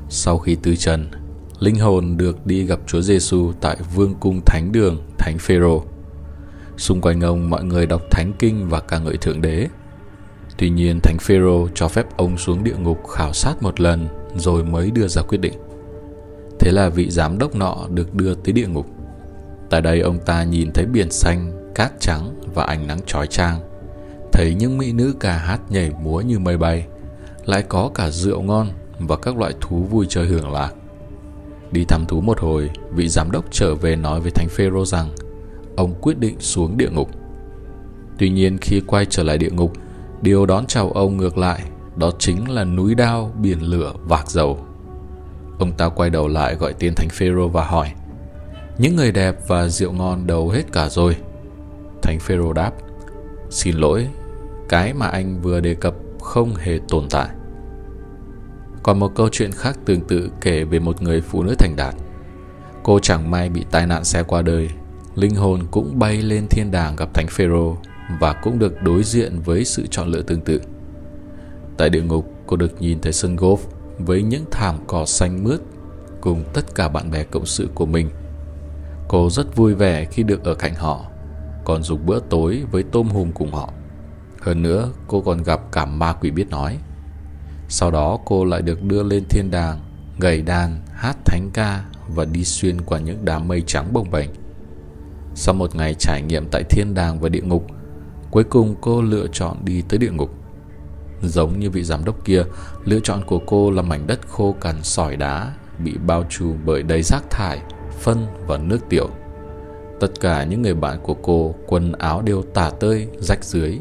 [0.08, 1.10] Sau khi từ trần,
[1.58, 5.84] linh hồn được đi gặp Chúa Giêsu tại vương cung thánh đường Thánh Phêrô.
[6.76, 9.68] Xung quanh ông mọi người đọc thánh kinh và ca ngợi thượng đế.
[10.58, 14.64] Tuy nhiên Thánh Phêrô cho phép ông xuống địa ngục khảo sát một lần rồi
[14.64, 15.54] mới đưa ra quyết định.
[16.60, 18.86] Thế là vị giám đốc nọ được đưa tới địa ngục.
[19.70, 23.60] Tại đây ông ta nhìn thấy biển xanh, cát trắng và ánh nắng trói trang,
[24.34, 26.86] Thấy những mỹ nữ ca hát nhảy múa như mây bay.
[27.44, 30.74] Lại có cả rượu ngon và các loại thú vui chơi hưởng lạc.
[31.70, 35.10] Đi thăm thú một hồi, vị giám đốc trở về nói với Thánh Phêrô rằng
[35.76, 37.10] ông quyết định xuống địa ngục.
[38.18, 39.72] Tuy nhiên khi quay trở lại địa ngục,
[40.22, 41.62] điều đón chào ông ngược lại,
[41.96, 44.58] đó chính là núi đao, biển lửa, vạc dầu.
[45.58, 47.92] Ông ta quay đầu lại gọi tên Thánh Phêrô và hỏi:
[48.78, 51.16] "Những người đẹp và rượu ngon đâu hết cả rồi?"
[52.04, 52.72] Thánh Phêrô đáp:
[53.50, 54.08] "Xin lỗi,
[54.68, 57.28] cái mà anh vừa đề cập không hề tồn tại."
[58.82, 61.94] Còn một câu chuyện khác tương tự kể về một người phụ nữ thành đạt.
[62.82, 64.70] Cô chẳng may bị tai nạn xe qua đời,
[65.14, 67.76] linh hồn cũng bay lên thiên đàng gặp Thánh Phêrô
[68.20, 70.60] và cũng được đối diện với sự chọn lựa tương tự.
[71.76, 73.58] Tại địa ngục, cô được nhìn thấy sân golf
[73.98, 75.60] với những thảm cỏ xanh mướt
[76.20, 78.10] cùng tất cả bạn bè cộng sự của mình.
[79.08, 81.04] Cô rất vui vẻ khi được ở cạnh họ,
[81.64, 83.70] còn dùng bữa tối với tôm hùm cùng họ.
[84.40, 86.78] Hơn nữa, cô còn gặp cả ma quỷ biết nói.
[87.68, 89.80] Sau đó cô lại được đưa lên thiên đàng,
[90.18, 94.30] gầy đàn, hát thánh ca và đi xuyên qua những đám mây trắng bồng bềnh.
[95.34, 97.66] Sau một ngày trải nghiệm tại thiên đàng và địa ngục,
[98.30, 100.30] cuối cùng cô lựa chọn đi tới địa ngục.
[101.22, 102.42] Giống như vị giám đốc kia,
[102.84, 106.82] lựa chọn của cô là mảnh đất khô cằn sỏi đá, bị bao trùm bởi
[106.82, 107.60] đầy rác thải,
[108.00, 109.10] phân và nước tiểu.
[110.04, 113.78] Tất cả những người bạn của cô quần áo đều tả tơi, rách dưới.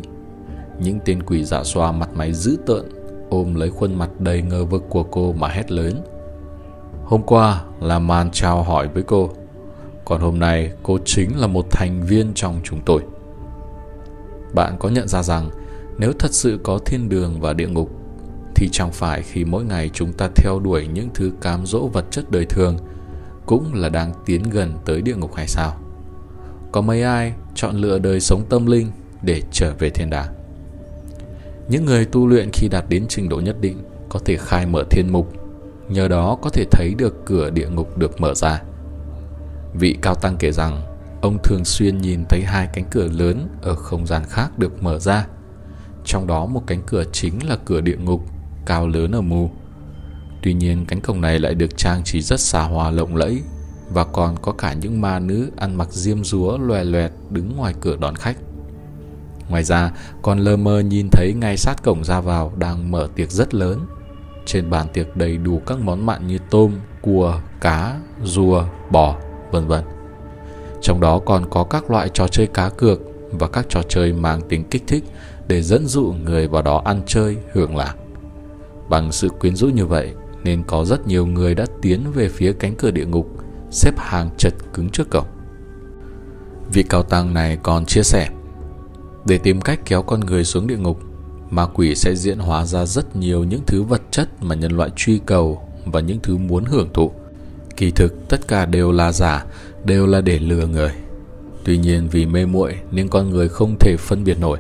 [0.80, 2.84] Những tên quỷ giả xoa mặt máy dữ tợn
[3.30, 6.04] ôm lấy khuôn mặt đầy ngờ vực của cô mà hét lớn.
[7.04, 9.30] Hôm qua là màn chào hỏi với cô,
[10.06, 13.02] còn hôm nay cô chính là một thành viên trong chúng tôi.
[14.54, 15.50] Bạn có nhận ra rằng
[15.98, 17.90] nếu thật sự có thiên đường và địa ngục
[18.56, 22.06] thì chẳng phải khi mỗi ngày chúng ta theo đuổi những thứ cám dỗ vật
[22.12, 22.78] chất đời thường
[23.46, 25.83] cũng là đang tiến gần tới địa ngục hay sao?
[26.74, 30.34] Có mấy ai chọn lựa đời sống tâm linh để trở về thiên đàng?
[31.70, 34.84] Những người tu luyện khi đạt đến trình độ nhất định có thể khai mở
[34.90, 35.34] thiên mục,
[35.90, 38.62] nhờ đó có thể thấy được cửa địa ngục được mở ra.
[39.74, 40.82] Vị cao tăng kể rằng
[41.22, 45.00] ông thường xuyên nhìn thấy hai cánh cửa lớn ở không gian khác được mở
[45.00, 45.28] ra.
[46.06, 48.22] Trong đó một cánh cửa chính là cửa địa ngục,
[48.66, 49.50] cao lớn ở mù.
[50.44, 53.42] Tuy nhiên cánh cổng này lại được trang trí rất xa hoa lộng lẫy
[53.94, 57.74] và còn có cả những ma nữ ăn mặc diêm dúa loè loẹt đứng ngoài
[57.82, 58.38] cửa đón khách.
[59.50, 63.32] Ngoài ra, còn lơ mơ nhìn thấy ngay sát cổng ra vào đang mở tiệc
[63.32, 63.80] rất lớn.
[64.46, 69.18] Trên bàn tiệc đầy đủ các món mặn như tôm, cua, cá, rùa, bò,
[69.52, 69.84] vân vân.
[70.82, 73.02] Trong đó còn có các loại trò chơi cá cược
[73.32, 75.04] và các trò chơi mang tính kích thích
[75.48, 77.96] để dẫn dụ người vào đó ăn chơi, hưởng lạc.
[78.90, 82.54] Bằng sự quyến rũ như vậy nên có rất nhiều người đã tiến về phía
[82.54, 83.43] cánh cửa địa ngục,
[83.74, 85.28] xếp hàng chật cứng trước cổng.
[86.74, 88.30] Vị cao tăng này còn chia sẻ
[89.26, 91.00] để tìm cách kéo con người xuống địa ngục,
[91.50, 94.90] ma quỷ sẽ diễn hóa ra rất nhiều những thứ vật chất mà nhân loại
[94.96, 97.12] truy cầu và những thứ muốn hưởng thụ.
[97.78, 99.46] Kỳ thực tất cả đều là giả,
[99.84, 100.92] đều là để lừa người.
[101.64, 104.60] Tuy nhiên vì mê muội nên con người không thể phân biệt nổi.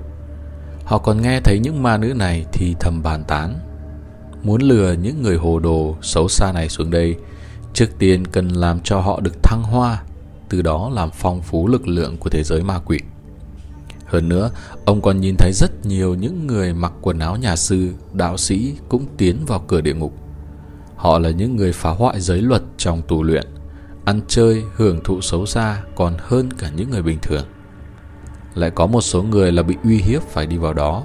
[0.85, 3.59] Họ còn nghe thấy những ma nữ này thì thầm bàn tán.
[4.43, 7.15] Muốn lừa những người hồ đồ xấu xa này xuống đây,
[7.73, 10.03] trước tiên cần làm cho họ được thăng hoa,
[10.49, 12.99] từ đó làm phong phú lực lượng của thế giới ma quỷ.
[14.05, 14.51] Hơn nữa,
[14.85, 18.73] ông còn nhìn thấy rất nhiều những người mặc quần áo nhà sư, đạo sĩ
[18.89, 20.13] cũng tiến vào cửa địa ngục.
[20.95, 23.47] Họ là những người phá hoại giới luật trong tù luyện,
[24.05, 27.45] ăn chơi, hưởng thụ xấu xa còn hơn cả những người bình thường.
[28.55, 31.03] Lại có một số người là bị uy hiếp phải đi vào đó,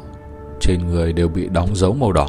[0.61, 2.29] trên người đều bị đóng dấu màu đỏ.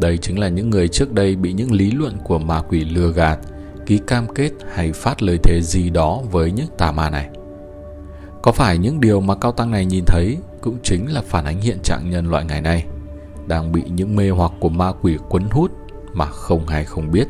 [0.00, 3.12] Đây chính là những người trước đây bị những lý luận của ma quỷ lừa
[3.12, 3.38] gạt,
[3.86, 7.28] ký cam kết hay phát lời thề gì đó với những tà ma này.
[8.42, 11.60] Có phải những điều mà cao tăng này nhìn thấy cũng chính là phản ánh
[11.60, 12.84] hiện trạng nhân loại ngày nay,
[13.46, 15.70] đang bị những mê hoặc của ma quỷ quấn hút
[16.12, 17.28] mà không hay không biết,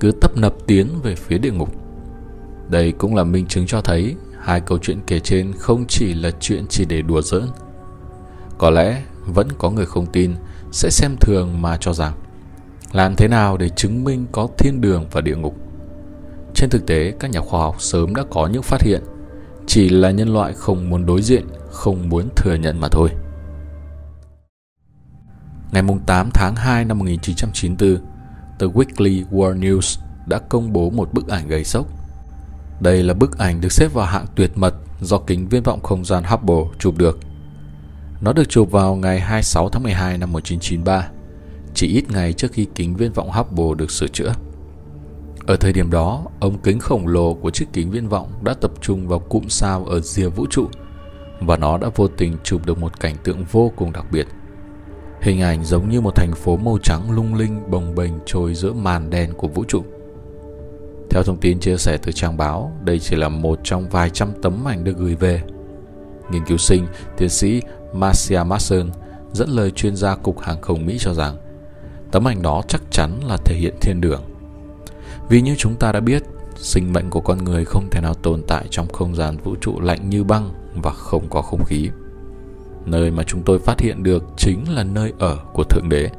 [0.00, 1.74] cứ tấp nập tiến về phía địa ngục.
[2.68, 6.30] Đây cũng là minh chứng cho thấy hai câu chuyện kể trên không chỉ là
[6.40, 7.46] chuyện chỉ để đùa giỡn.
[8.58, 10.34] Có lẽ vẫn có người không tin
[10.76, 12.12] sẽ xem thường mà cho rằng
[12.92, 15.56] Làm thế nào để chứng minh có thiên đường và địa ngục?
[16.54, 19.02] Trên thực tế, các nhà khoa học sớm đã có những phát hiện,
[19.66, 23.10] chỉ là nhân loại không muốn đối diện, không muốn thừa nhận mà thôi.
[25.72, 28.04] Ngày 8 tháng 2 năm 1994,
[28.58, 31.86] tờ Weekly World News đã công bố một bức ảnh gây sốc.
[32.80, 36.04] Đây là bức ảnh được xếp vào hạng tuyệt mật do kính viễn vọng không
[36.04, 37.18] gian Hubble chụp được.
[38.20, 41.08] Nó được chụp vào ngày 26 tháng 12 năm 1993,
[41.74, 44.32] chỉ ít ngày trước khi kính viễn vọng Hubble được sửa chữa.
[45.46, 48.72] Ở thời điểm đó, ống kính khổng lồ của chiếc kính viễn vọng đã tập
[48.80, 50.68] trung vào cụm sao ở rìa vũ trụ
[51.40, 54.26] và nó đã vô tình chụp được một cảnh tượng vô cùng đặc biệt.
[55.20, 58.72] Hình ảnh giống như một thành phố màu trắng lung linh bồng bềnh trôi giữa
[58.72, 59.84] màn đen của vũ trụ.
[61.10, 64.28] Theo thông tin chia sẻ từ trang báo, đây chỉ là một trong vài trăm
[64.42, 65.42] tấm ảnh được gửi về.
[66.30, 66.86] Nghiên cứu sinh,
[67.16, 67.62] tiến sĩ
[67.92, 68.90] Marcia Mason
[69.32, 71.36] dẫn lời chuyên gia Cục Hàng không Mỹ cho rằng
[72.10, 74.22] tấm ảnh đó chắc chắn là thể hiện thiên đường.
[75.28, 76.22] Vì như chúng ta đã biết,
[76.56, 79.80] sinh mệnh của con người không thể nào tồn tại trong không gian vũ trụ
[79.80, 81.90] lạnh như băng và không có không khí.
[82.84, 86.10] Nơi mà chúng tôi phát hiện được chính là nơi ở của Thượng Đế.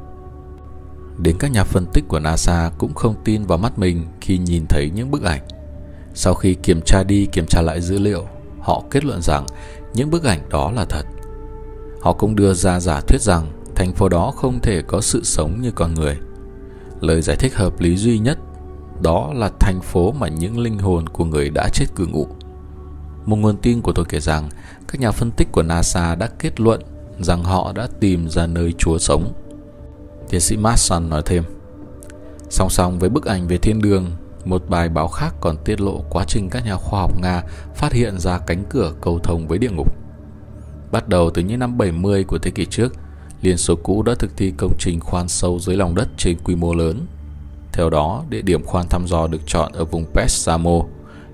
[1.18, 4.64] Đến các nhà phân tích của NASA cũng không tin vào mắt mình khi nhìn
[4.68, 5.40] thấy những bức ảnh.
[6.14, 8.26] Sau khi kiểm tra đi kiểm tra lại dữ liệu,
[8.60, 9.46] họ kết luận rằng
[9.94, 11.06] những bức ảnh đó là thật.
[12.00, 15.60] Họ cũng đưa ra giả thuyết rằng thành phố đó không thể có sự sống
[15.60, 16.16] như con người.
[17.00, 18.38] Lời giải thích hợp lý duy nhất
[19.02, 22.26] đó là thành phố mà những linh hồn của người đã chết cư ngụ.
[23.26, 24.48] Một nguồn tin của tôi kể rằng
[24.88, 26.82] các nhà phân tích của NASA đã kết luận
[27.20, 29.32] rằng họ đã tìm ra nơi Chúa sống.
[30.28, 31.44] Tiến sĩ Masson nói thêm.
[32.50, 34.10] Song song với bức ảnh về thiên đường,
[34.44, 37.42] một bài báo khác còn tiết lộ quá trình các nhà khoa học Nga
[37.74, 39.92] phát hiện ra cánh cửa cầu thông với địa ngục.
[40.92, 42.92] Bắt đầu từ những năm 70 của thế kỷ trước,
[43.42, 46.56] Liên Xô cũ đã thực thi công trình khoan sâu dưới lòng đất trên quy
[46.56, 47.06] mô lớn.
[47.72, 50.80] Theo đó, địa điểm khoan thăm dò được chọn ở vùng Pesamo,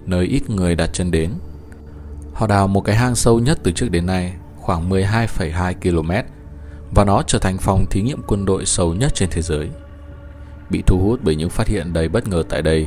[0.07, 1.31] nơi ít người đặt chân đến.
[2.35, 6.11] Họ đào một cái hang sâu nhất từ trước đến nay, khoảng 12,2 km,
[6.95, 9.69] và nó trở thành phòng thí nghiệm quân đội sâu nhất trên thế giới.
[10.75, 12.87] Bị thu hút bởi những phát hiện đầy bất ngờ tại đây,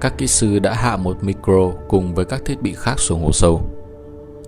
[0.00, 3.32] các kỹ sư đã hạ một micro cùng với các thiết bị khác xuống hồ
[3.32, 3.62] sâu.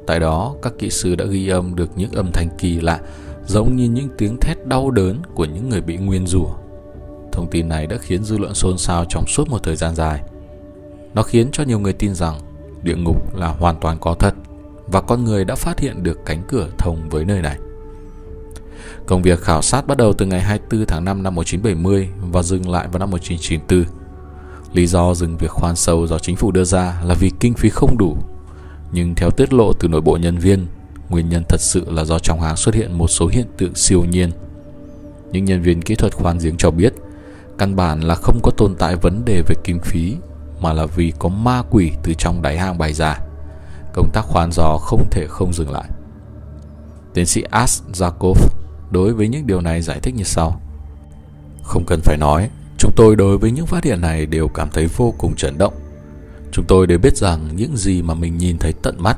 [0.06, 3.00] Tại đó, các kỹ sư đã ghi âm được những âm thanh kỳ lạ,
[3.46, 6.48] giống như những tiếng thét đau đớn của những người bị nguyên rủa.
[7.32, 10.22] Thông tin này đã khiến dư luận xôn xao trong suốt một thời gian dài.
[11.14, 12.40] Nó khiến cho nhiều người tin rằng
[12.82, 14.34] địa ngục là hoàn toàn có thật
[14.86, 17.58] và con người đã phát hiện được cánh cửa thông với nơi này.
[19.10, 22.70] Công việc khảo sát bắt đầu từ ngày 24 tháng 5 năm 1970 và dừng
[22.70, 23.94] lại vào năm 1994.
[24.72, 27.68] Lý do dừng việc khoan sâu do chính phủ đưa ra là vì kinh phí
[27.68, 28.16] không đủ.
[28.92, 30.66] Nhưng theo tiết lộ từ nội bộ nhân viên,
[31.08, 34.04] nguyên nhân thật sự là do trong hàng xuất hiện một số hiện tượng siêu
[34.04, 34.30] nhiên.
[35.32, 36.94] Những nhân viên kỹ thuật khoan giếng cho biết,
[37.58, 40.16] căn bản là không có tồn tại vấn đề về kinh phí,
[40.60, 43.18] mà là vì có ma quỷ từ trong đáy hang bày ra.
[43.92, 45.90] Công tác khoan gió không thể không dừng lại.
[47.14, 48.59] Tiến sĩ As Zakov
[48.90, 50.60] đối với những điều này giải thích như sau.
[51.62, 54.86] Không cần phải nói, chúng tôi đối với những phát hiện này đều cảm thấy
[54.86, 55.74] vô cùng chấn động.
[56.52, 59.16] Chúng tôi đều biết rằng những gì mà mình nhìn thấy tận mắt,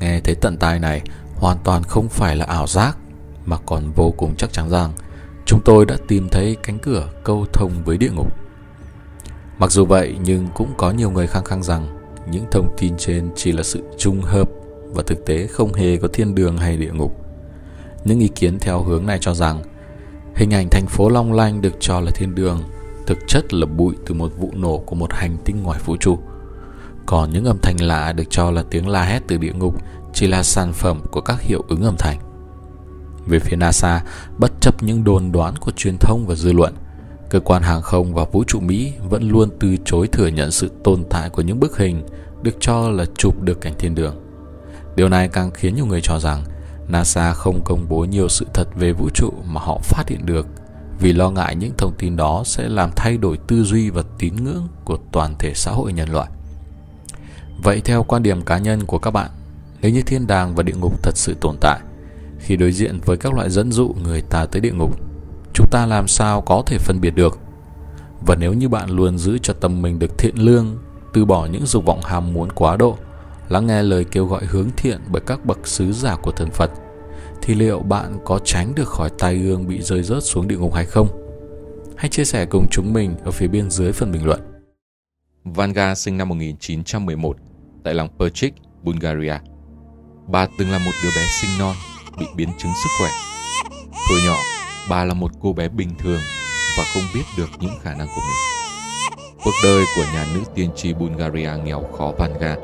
[0.00, 1.02] nghe thấy tận tai này
[1.34, 2.96] hoàn toàn không phải là ảo giác,
[3.46, 4.92] mà còn vô cùng chắc chắn rằng
[5.46, 8.32] chúng tôi đã tìm thấy cánh cửa câu thông với địa ngục.
[9.58, 11.98] Mặc dù vậy nhưng cũng có nhiều người khăng khăng rằng
[12.30, 14.48] những thông tin trên chỉ là sự trùng hợp
[14.94, 17.27] và thực tế không hề có thiên đường hay địa ngục.
[18.08, 19.62] Những ý kiến theo hướng này cho rằng
[20.34, 22.62] hình ảnh thành phố long lanh được cho là thiên đường
[23.06, 26.18] thực chất là bụi từ một vụ nổ của một hành tinh ngoài vũ trụ.
[27.06, 29.74] Còn những âm thanh lạ được cho là tiếng la hét từ địa ngục
[30.12, 32.18] chỉ là sản phẩm của các hiệu ứng âm thanh.
[33.26, 34.04] Về phía NASA,
[34.38, 36.74] bất chấp những đồn đoán của truyền thông và dư luận,
[37.30, 40.70] cơ quan hàng không và vũ trụ Mỹ vẫn luôn từ chối thừa nhận sự
[40.84, 42.02] tồn tại của những bức hình
[42.42, 44.16] được cho là chụp được cảnh thiên đường.
[44.96, 46.44] Điều này càng khiến nhiều người cho rằng
[46.88, 50.46] NASA không công bố nhiều sự thật về vũ trụ mà họ phát hiện được
[51.00, 54.36] vì lo ngại những thông tin đó sẽ làm thay đổi tư duy và tín
[54.36, 56.28] ngưỡng của toàn thể xã hội nhân loại.
[57.62, 59.30] Vậy theo quan điểm cá nhân của các bạn,
[59.80, 61.80] nếu như thiên đàng và địa ngục thật sự tồn tại,
[62.38, 65.00] khi đối diện với các loại dẫn dụ người ta tới địa ngục,
[65.54, 67.38] chúng ta làm sao có thể phân biệt được?
[68.26, 70.76] Và nếu như bạn luôn giữ cho tâm mình được thiện lương,
[71.12, 72.98] từ bỏ những dục vọng ham muốn quá độ,
[73.48, 76.70] lắng nghe lời kêu gọi hướng thiện bởi các bậc sứ giả của thần Phật,
[77.42, 80.74] thì liệu bạn có tránh được khỏi tai ương bị rơi rớt xuống địa ngục
[80.74, 81.08] hay không?
[81.96, 84.40] Hãy chia sẻ cùng chúng mình ở phía bên dưới phần bình luận.
[85.44, 87.36] Vanga sinh năm 1911
[87.84, 89.34] tại làng Perchik, Bulgaria.
[90.26, 91.74] Bà từng là một đứa bé sinh non,
[92.18, 93.10] bị biến chứng sức khỏe.
[94.08, 94.36] Hồi nhỏ,
[94.90, 96.20] bà là một cô bé bình thường
[96.78, 98.36] và không biết được những khả năng của mình.
[99.44, 102.56] Cuộc đời của nhà nữ tiên tri Bulgaria nghèo khó Vanga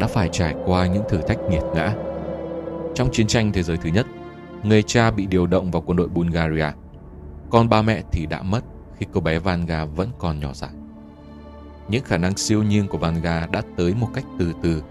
[0.00, 1.94] đã phải trải qua những thử thách nghiệt ngã.
[2.94, 4.06] Trong chiến tranh thế giới thứ nhất,
[4.62, 6.66] người cha bị điều động vào quân đội Bulgaria,
[7.50, 8.60] còn ba mẹ thì đã mất
[8.96, 10.70] khi cô bé Vanga vẫn còn nhỏ dại.
[11.88, 14.82] Những khả năng siêu nhiên của Vanga đã tới một cách từ từ,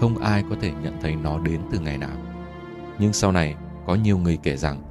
[0.00, 2.16] không ai có thể nhận thấy nó đến từ ngày nào.
[2.98, 3.54] Nhưng sau này,
[3.86, 4.82] có nhiều người kể rằng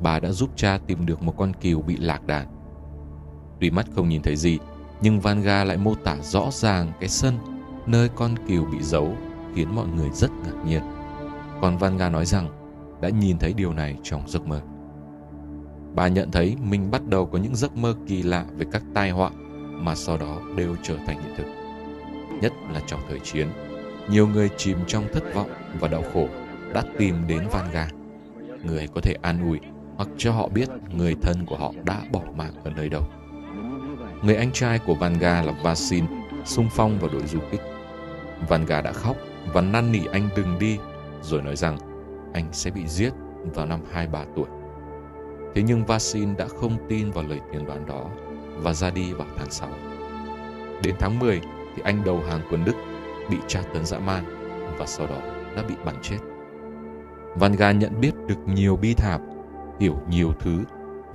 [0.00, 2.46] bà đã giúp cha tìm được một con cừu bị lạc đàn.
[3.60, 4.58] Tuy mắt không nhìn thấy gì,
[5.02, 7.38] nhưng Vanga lại mô tả rõ ràng cái sân
[7.86, 9.16] nơi con cừu bị giấu
[9.54, 10.82] khiến mọi người rất ngạc nhiên.
[11.60, 12.48] Còn Vanga nói rằng
[13.00, 14.60] đã nhìn thấy điều này trong giấc mơ.
[15.94, 19.10] Bà nhận thấy mình bắt đầu có những giấc mơ kỳ lạ về các tai
[19.10, 19.30] họa
[19.72, 21.46] mà sau đó đều trở thành hiện thực.
[22.40, 23.48] Nhất là trong thời chiến,
[24.10, 26.28] nhiều người chìm trong thất vọng và đau khổ
[26.74, 27.88] đã tìm đến Vanga.
[28.64, 29.60] Người có thể an ủi
[29.96, 33.02] hoặc cho họ biết người thân của họ đã bỏ mạng ở nơi đâu.
[34.22, 36.04] Người anh trai của Vanga là Vasin
[36.44, 37.60] sung phong vào đội du kích.
[38.48, 39.16] Vanga đã khóc
[39.52, 40.78] và năn nỉ anh đừng đi,
[41.22, 41.78] rồi nói rằng
[42.34, 43.12] anh sẽ bị giết
[43.54, 44.46] vào năm 23 tuổi.
[45.54, 48.10] Thế nhưng Vasin đã không tin vào lời tiên đoán đó
[48.56, 49.68] và ra đi vào tháng 6.
[50.82, 51.40] Đến tháng 10
[51.76, 52.74] thì anh đầu hàng quân Đức
[53.30, 54.24] bị tra tấn dã man
[54.78, 55.18] và sau đó
[55.56, 56.18] đã bị bắn chết.
[57.36, 59.20] Vanga nhận biết được nhiều bi thảm,
[59.80, 60.64] hiểu nhiều thứ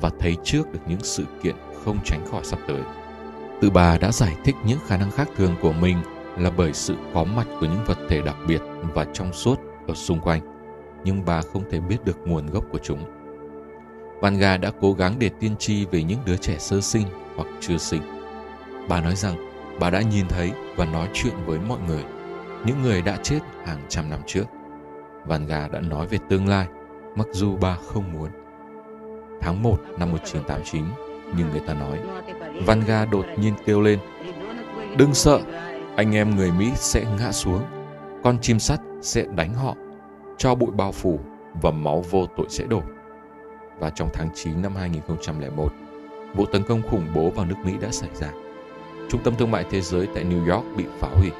[0.01, 2.81] và thấy trước được những sự kiện không tránh khỏi sắp tới.
[3.61, 5.97] Tự bà đã giải thích những khả năng khác thường của mình
[6.37, 8.61] là bởi sự có mặt của những vật thể đặc biệt
[8.93, 10.41] và trong suốt ở xung quanh,
[11.03, 12.99] nhưng bà không thể biết được nguồn gốc của chúng.
[14.21, 17.77] Vanga đã cố gắng để tiên tri về những đứa trẻ sơ sinh hoặc chưa
[17.77, 18.01] sinh.
[18.89, 19.35] Bà nói rằng
[19.79, 22.03] bà đã nhìn thấy và nói chuyện với mọi người,
[22.65, 24.45] những người đã chết hàng trăm năm trước.
[25.25, 26.67] Vanga đã nói về tương lai,
[27.15, 28.29] mặc dù bà không muốn.
[29.41, 30.83] Tháng 1 năm 1989,
[31.37, 31.99] như người ta nói,
[32.65, 33.99] Vanga đột nhiên kêu lên,
[34.97, 35.39] Đừng sợ,
[35.97, 37.61] anh em người Mỹ sẽ ngã xuống,
[38.23, 39.75] con chim sắt sẽ đánh họ,
[40.37, 41.19] cho bụi bao phủ
[41.61, 42.81] và máu vô tội sẽ đổ.
[43.79, 45.73] Và trong tháng 9 năm 2001,
[46.35, 48.27] vụ tấn công khủng bố vào nước Mỹ đã xảy ra.
[49.09, 51.31] Trung tâm thương mại thế giới tại New York bị phá hủy.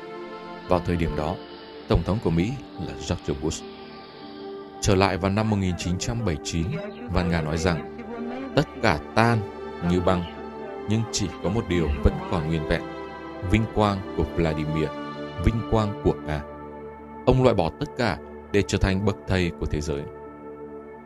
[0.67, 1.35] Vào thời điểm đó,
[1.87, 3.63] Tổng thống của Mỹ là George Bush.
[4.81, 6.67] Trở lại vào năm 1979,
[7.13, 7.97] Van Nga nói rằng
[8.55, 9.37] tất cả tan
[9.91, 10.23] như băng,
[10.89, 12.96] nhưng chỉ có một điều vẫn còn nguyên vẹn,
[13.51, 14.89] vinh quang của Vladimir,
[15.45, 16.41] vinh quang của Nga.
[17.25, 18.17] Ông loại bỏ tất cả
[18.51, 20.03] để trở thành bậc thầy của thế giới.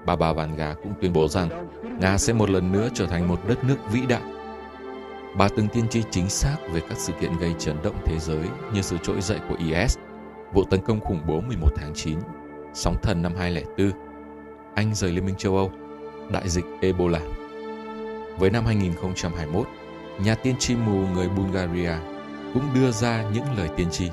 [0.06, 1.50] Baba Vanga cũng tuyên bố rằng
[2.00, 4.22] Nga sẽ một lần nữa trở thành một đất nước vĩ đại.
[5.38, 8.46] Bà từng tiên tri chính xác về các sự kiện gây chấn động thế giới
[8.74, 9.98] như sự trỗi dậy của IS,
[10.54, 12.20] vụ tấn công khủng bố 11 tháng 9,
[12.74, 13.92] sóng thần năm 2004,
[14.76, 15.72] Anh rời Liên minh châu Âu,
[16.30, 17.20] đại dịch Ebola.
[18.40, 19.68] Với năm 2021,
[20.24, 22.11] nhà tiên tri mù người Bulgaria
[22.54, 24.10] cũng đưa ra những lời tiên tri,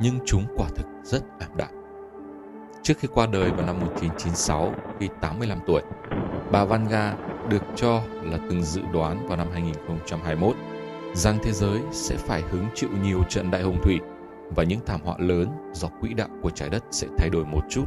[0.00, 1.68] nhưng chúng quả thực rất ảm đạm.
[2.82, 5.82] Trước khi qua đời vào năm 1996 khi 85 tuổi,
[6.52, 7.14] bà Vanga
[7.48, 10.56] được cho là từng dự đoán vào năm 2021
[11.14, 14.00] rằng thế giới sẽ phải hứng chịu nhiều trận đại hồng thủy
[14.56, 17.62] và những thảm họa lớn do quỹ đạo của trái đất sẽ thay đổi một
[17.70, 17.84] chút,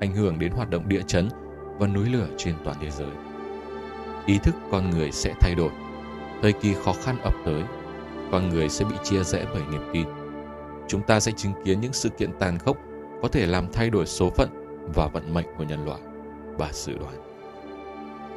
[0.00, 1.28] ảnh hưởng đến hoạt động địa chấn
[1.78, 3.10] và núi lửa trên toàn thế giới.
[4.26, 5.70] Ý thức con người sẽ thay đổi,
[6.42, 7.62] thời kỳ khó khăn ập tới,
[8.32, 10.06] con người sẽ bị chia rẽ bởi niềm tin.
[10.88, 12.76] Chúng ta sẽ chứng kiến những sự kiện tàn khốc
[13.22, 14.48] có thể làm thay đổi số phận
[14.94, 16.00] và vận mệnh của nhân loại
[16.58, 17.14] và dự đoán.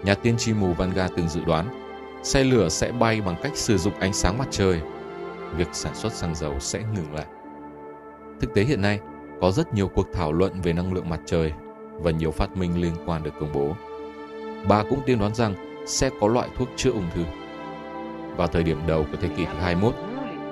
[0.03, 1.81] Nhà tiên tri mù Vanga từng dự đoán
[2.23, 4.81] xe lửa sẽ bay bằng cách sử dụng ánh sáng mặt trời.
[5.57, 7.25] Việc sản xuất xăng dầu sẽ ngừng lại.
[8.39, 8.99] Thực tế hiện nay,
[9.41, 11.53] có rất nhiều cuộc thảo luận về năng lượng mặt trời
[11.93, 13.75] và nhiều phát minh liên quan được công bố.
[14.67, 17.23] Bà cũng tiên đoán rằng sẽ có loại thuốc chữa ung thư.
[18.37, 19.95] Vào thời điểm đầu của thế kỷ thứ 21,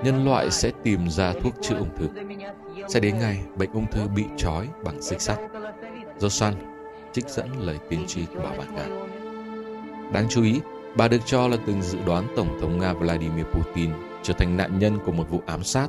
[0.03, 2.07] nhân loại sẽ tìm ra thuốc chữa ung thư.
[2.87, 5.39] Sẽ đến ngày bệnh ung thư bị trói bằng xích sắt.
[6.19, 6.53] Josan
[7.13, 8.85] trích dẫn lời tiên tri của bà Vanga.
[10.13, 10.59] Đáng chú ý,
[10.95, 13.91] bà được cho là từng dự đoán Tổng thống Nga Vladimir Putin
[14.23, 15.87] trở thành nạn nhân của một vụ ám sát.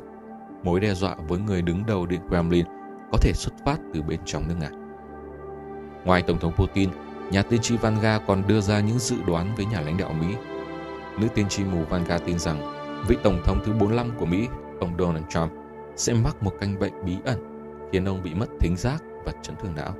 [0.63, 2.65] Mối đe dọa với người đứng đầu Điện Kremlin
[3.11, 4.69] có thể xuất phát từ bên trong nước Nga.
[6.05, 6.89] Ngoài Tổng thống Putin,
[7.31, 10.35] nhà tiên tri Vanga còn đưa ra những dự đoán với nhà lãnh đạo Mỹ.
[11.17, 14.47] Nữ tiên tri mù Vanga tin rằng vị Tổng thống thứ 45 của Mỹ,
[14.79, 15.51] ông Donald Trump,
[15.95, 17.37] sẽ mắc một căn bệnh bí ẩn
[17.91, 19.95] khiến ông bị mất thính giác và chấn thương não.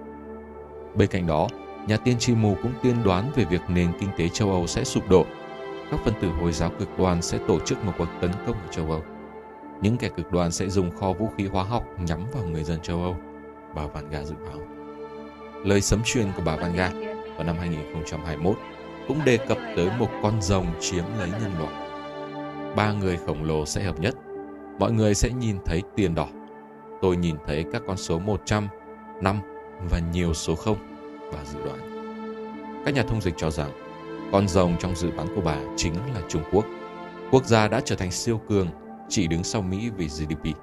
[0.95, 1.47] Bên cạnh đó,
[1.87, 4.83] nhà tiên tri mù cũng tiên đoán về việc nền kinh tế châu Âu sẽ
[4.83, 5.25] sụp đổ.
[5.91, 8.71] Các phân tử Hồi giáo cực đoan sẽ tổ chức một cuộc tấn công ở
[8.71, 9.03] châu Âu.
[9.81, 12.79] Những kẻ cực đoan sẽ dùng kho vũ khí hóa học nhắm vào người dân
[12.81, 13.15] châu Âu,
[13.75, 14.59] bà Vanga dự báo.
[15.65, 16.91] Lời sấm truyền của bà Vanga
[17.35, 18.57] vào năm 2021
[19.07, 21.73] cũng đề cập tới một con rồng chiếm lấy nhân loại.
[22.75, 24.15] Ba người khổng lồ sẽ hợp nhất.
[24.79, 26.27] Mọi người sẽ nhìn thấy tiền đỏ.
[27.01, 28.67] Tôi nhìn thấy các con số 100,
[29.21, 29.39] 5
[29.89, 30.77] và nhiều số 0
[31.33, 31.79] và dự đoán.
[32.85, 33.71] Các nhà thông dịch cho rằng
[34.31, 36.65] con rồng trong dự đoán của bà chính là Trung Quốc.
[37.31, 38.67] Quốc gia đã trở thành siêu cường,
[39.09, 40.55] chỉ đứng sau Mỹ vì GDP.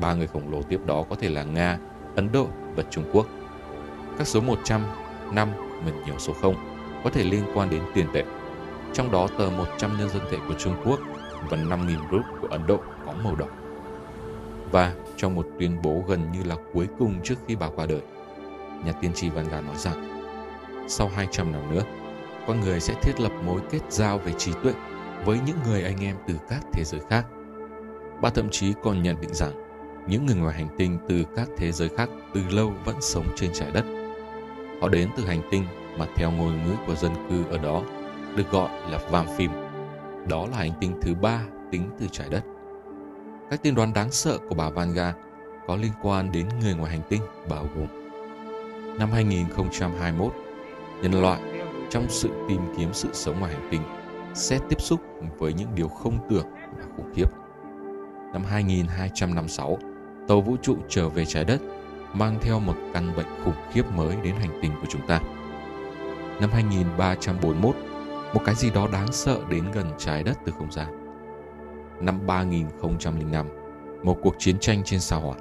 [0.00, 1.78] Ba người khổng lồ tiếp đó có thể là Nga,
[2.16, 3.26] Ấn Độ và Trung Quốc.
[4.18, 4.82] Các số 100,
[5.32, 5.48] 5
[5.84, 6.73] và nhiều số 0
[7.04, 8.24] có thể liên quan đến tiền tệ.
[8.92, 11.00] Trong đó tờ 100 nhân dân tệ của Trung Quốc
[11.50, 13.46] và 5.000 rúp của Ấn Độ có màu đỏ.
[14.70, 18.00] Và trong một tuyên bố gần như là cuối cùng trước khi bà qua đời,
[18.84, 20.24] nhà tiên tri Vanga nói rằng
[20.88, 21.82] sau 200 năm nữa,
[22.46, 24.72] con người sẽ thiết lập mối kết giao về trí tuệ
[25.24, 27.26] với những người anh em từ các thế giới khác.
[28.20, 29.52] Bà thậm chí còn nhận định rằng
[30.08, 33.50] những người ngoài hành tinh từ các thế giới khác từ lâu vẫn sống trên
[33.54, 33.84] trái đất.
[34.80, 35.64] Họ đến từ hành tinh
[35.98, 37.82] mà theo ngôn ngữ của dân cư ở đó
[38.36, 39.50] được gọi là Vam Phim.
[40.28, 41.40] Đó là hành tinh thứ ba
[41.70, 42.44] tính từ trái đất.
[43.50, 45.14] Các tiên đoán đáng sợ của bà Vanga
[45.66, 48.04] có liên quan đến người ngoài hành tinh bao gồm
[48.98, 50.32] Năm 2021,
[51.02, 51.40] nhân loại
[51.90, 53.82] trong sự tìm kiếm sự sống ngoài hành tinh
[54.34, 55.00] sẽ tiếp xúc
[55.38, 56.46] với những điều không tưởng
[56.78, 57.26] và khủng khiếp.
[58.32, 59.78] Năm 2256,
[60.28, 61.60] tàu vũ trụ trở về trái đất
[62.12, 65.20] mang theo một căn bệnh khủng khiếp mới đến hành tinh của chúng ta.
[66.40, 67.76] Năm 2341,
[68.34, 70.86] một cái gì đó đáng sợ đến gần trái đất từ không gian.
[72.00, 73.46] Năm 3005,
[74.02, 75.36] một cuộc chiến tranh trên sao hỏa.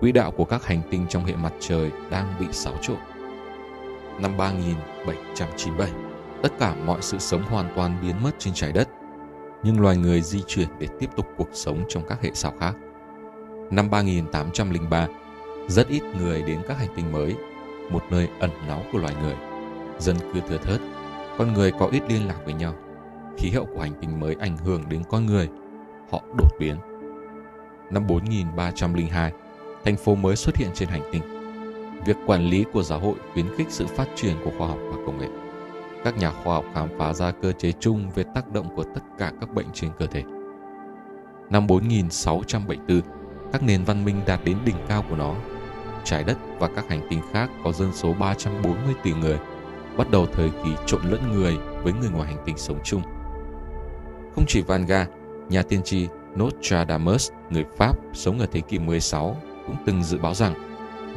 [0.00, 2.96] Quỹ đạo của các hành tinh trong hệ mặt trời đang bị xáo trộn.
[4.20, 5.90] Năm 3797,
[6.42, 8.88] tất cả mọi sự sống hoàn toàn biến mất trên trái đất,
[9.62, 12.74] nhưng loài người di chuyển để tiếp tục cuộc sống trong các hệ sao khác.
[13.70, 15.06] Năm 3803,
[15.68, 17.36] rất ít người đến các hành tinh mới,
[17.90, 19.51] một nơi ẩn náu của loài người.
[19.98, 20.80] Dân cư thưa thớt,
[21.38, 22.74] con người có ít liên lạc với nhau.
[23.38, 25.48] Khí hậu của hành tinh mới ảnh hưởng đến con người,
[26.10, 26.76] họ đột biến.
[27.90, 29.32] Năm 4302,
[29.84, 31.22] thành phố mới xuất hiện trên hành tinh.
[32.06, 34.96] Việc quản lý của giáo hội khuyến khích sự phát triển của khoa học và
[35.06, 35.28] công nghệ.
[36.04, 39.00] Các nhà khoa học khám phá ra cơ chế chung về tác động của tất
[39.18, 40.22] cả các bệnh trên cơ thể.
[41.50, 43.00] Năm 4674,
[43.52, 45.34] các nền văn minh đạt đến đỉnh cao của nó.
[46.04, 49.38] Trái đất và các hành tinh khác có dân số 340 tỷ người,
[49.96, 53.02] bắt đầu thời kỳ trộn lẫn người với người ngoài hành tinh sống chung.
[54.34, 55.06] Không chỉ Vanga,
[55.48, 59.36] nhà tiên tri Nostradamus, người Pháp sống ở thế kỷ 16,
[59.66, 60.54] cũng từng dự báo rằng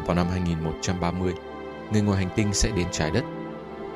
[0.06, 1.34] vào năm 2130,
[1.92, 3.24] người ngoài hành tinh sẽ đến trái đất.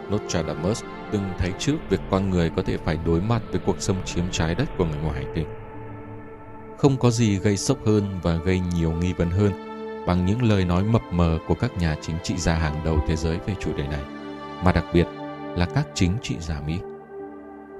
[0.09, 3.95] Nostradamus từng thấy trước việc con người có thể phải đối mặt với cuộc xâm
[4.05, 5.47] chiếm trái đất của người ngoài hành tinh.
[6.77, 9.51] Không có gì gây sốc hơn và gây nhiều nghi vấn hơn
[10.07, 13.15] bằng những lời nói mập mờ của các nhà chính trị gia hàng đầu thế
[13.15, 14.01] giới về chủ đề này,
[14.63, 15.07] mà đặc biệt
[15.55, 16.79] là các chính trị gia Mỹ.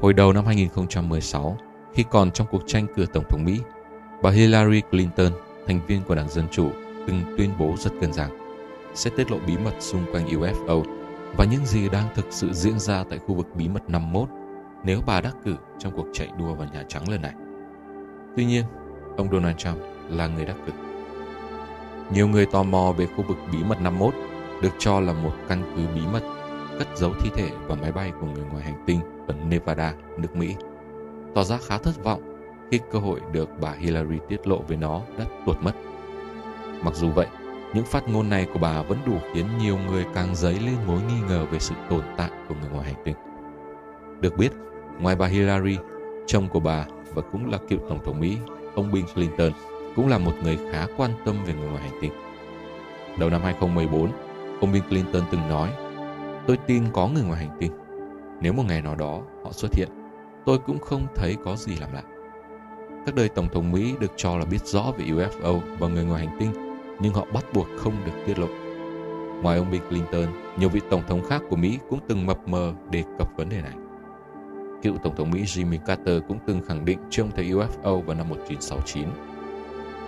[0.02, 1.58] Hồi đầu năm 2016,
[1.94, 3.60] khi còn trong cuộc tranh cử Tổng thống Mỹ,
[4.22, 5.32] bà Hillary Clinton,
[5.68, 6.70] thành viên của Đảng Dân Chủ,
[7.08, 8.30] từng tuyên bố rất gần rằng
[8.94, 10.84] sẽ tiết lộ bí mật xung quanh UFO
[11.38, 14.30] và những gì đang thực sự diễn ra tại khu vực bí mật 51
[14.84, 17.34] nếu bà đắc cử trong cuộc chạy đua vào Nhà Trắng lần này.
[18.36, 18.64] Tuy nhiên,
[19.18, 19.78] ông Donald Trump
[20.10, 20.72] là người đắc cử.
[22.14, 24.14] Nhiều người tò mò về khu vực bí mật 51
[24.62, 26.39] được cho là một căn cứ bí mật
[26.80, 30.36] cất giấu thi thể và máy bay của người ngoài hành tinh ở Nevada, nước
[30.36, 30.56] Mỹ.
[31.36, 32.22] Tỏ ra khá thất vọng
[32.72, 35.72] khi cơ hội được bà Hillary tiết lộ về nó đã tuột mất.
[36.82, 37.28] Mặc dù vậy,
[37.74, 41.00] những phát ngôn này của bà vẫn đủ khiến nhiều người càng dấy lên mối
[41.08, 43.16] nghi ngờ về sự tồn tại của người ngoài hành tinh.
[44.22, 44.52] Được biết,
[45.00, 45.78] ngoài bà Hillary,
[46.28, 48.38] chồng của bà và cũng là cựu Tổng thống Mỹ,
[48.76, 49.52] ông Bill Clinton,
[49.96, 52.12] cũng là một người khá quan tâm về người ngoài hành tinh.
[53.18, 54.12] Đầu năm 2014,
[54.62, 55.72] ông Bill Clinton từng nói,
[56.50, 57.72] tôi tin có người ngoài hành tinh.
[58.41, 59.88] Nếu một ngày nào đó họ xuất hiện,
[60.45, 62.04] tôi cũng không thấy có gì làm lạ.
[63.06, 66.26] Các đời Tổng thống Mỹ được cho là biết rõ về UFO và người ngoài
[66.26, 66.52] hành tinh,
[67.00, 68.47] nhưng họ bắt buộc không được tiết lộ.
[69.41, 70.26] Ngoài ông Bill Clinton,
[70.60, 73.62] nhiều vị Tổng thống khác của Mỹ cũng từng mập mờ đề cập vấn đề
[73.62, 73.74] này.
[74.82, 78.30] Cựu Tổng thống Mỹ Jimmy Carter cũng từng khẳng định trông thấy UFO vào năm
[78.30, 79.08] 1969.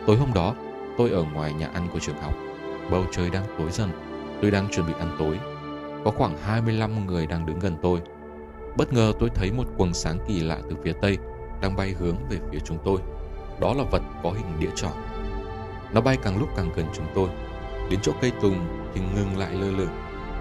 [0.07, 0.55] Tối hôm đó,
[0.97, 2.33] tôi ở ngoài nhà ăn của trường học.
[2.91, 3.89] Bầu trời đang tối dần,
[4.41, 5.39] tôi đang chuẩn bị ăn tối.
[6.05, 8.01] Có khoảng 25 người đang đứng gần tôi.
[8.77, 11.17] Bất ngờ tôi thấy một quầng sáng kỳ lạ từ phía tây
[11.61, 12.97] đang bay hướng về phía chúng tôi.
[13.59, 14.91] Đó là vật có hình đĩa tròn.
[15.93, 17.29] Nó bay càng lúc càng gần chúng tôi.
[17.89, 18.55] Đến chỗ cây tùng
[18.93, 19.95] thì ngừng lại lơ lửng,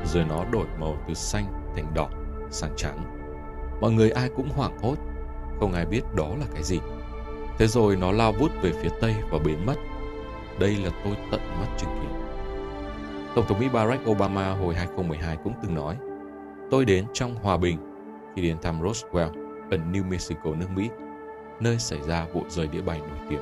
[0.04, 1.44] rồi nó đổi màu từ xanh
[1.74, 2.08] thành đỏ,
[2.50, 3.04] sang trắng.
[3.80, 4.96] Mọi người ai cũng hoảng hốt,
[5.60, 6.78] không ai biết đó là cái gì.
[7.58, 9.76] Thế rồi nó lao vút về phía tây và biến mất.
[10.58, 12.29] Đây là tôi tận mắt chứng kiến.
[13.34, 15.96] Tổng thống Mỹ Barack Obama hồi 2012 cũng từng nói,
[16.70, 17.78] Tôi đến trong hòa bình
[18.36, 19.30] khi đến thăm Roswell
[19.70, 20.88] ở New Mexico, nước Mỹ,
[21.60, 23.40] nơi xảy ra vụ rơi đĩa bay nổi tiếng.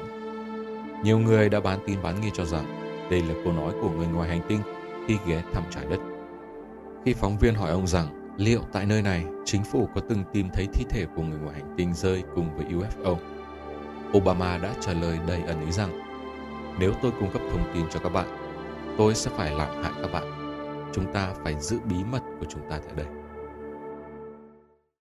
[1.02, 2.64] Nhiều người đã bán tin bán nghi cho rằng
[3.10, 4.60] đây là câu nói của người ngoài hành tinh
[5.06, 5.98] khi ghé thăm trái đất.
[7.04, 10.48] Khi phóng viên hỏi ông rằng liệu tại nơi này chính phủ có từng tìm
[10.52, 13.16] thấy thi thể của người ngoài hành tinh rơi cùng với UFO,
[14.16, 16.00] Obama đã trả lời đầy ẩn ý rằng
[16.80, 18.47] nếu tôi cung cấp thông tin cho các bạn,
[18.98, 20.24] tôi sẽ phải làm hại các bạn.
[20.92, 23.06] Chúng ta phải giữ bí mật của chúng ta tại đây.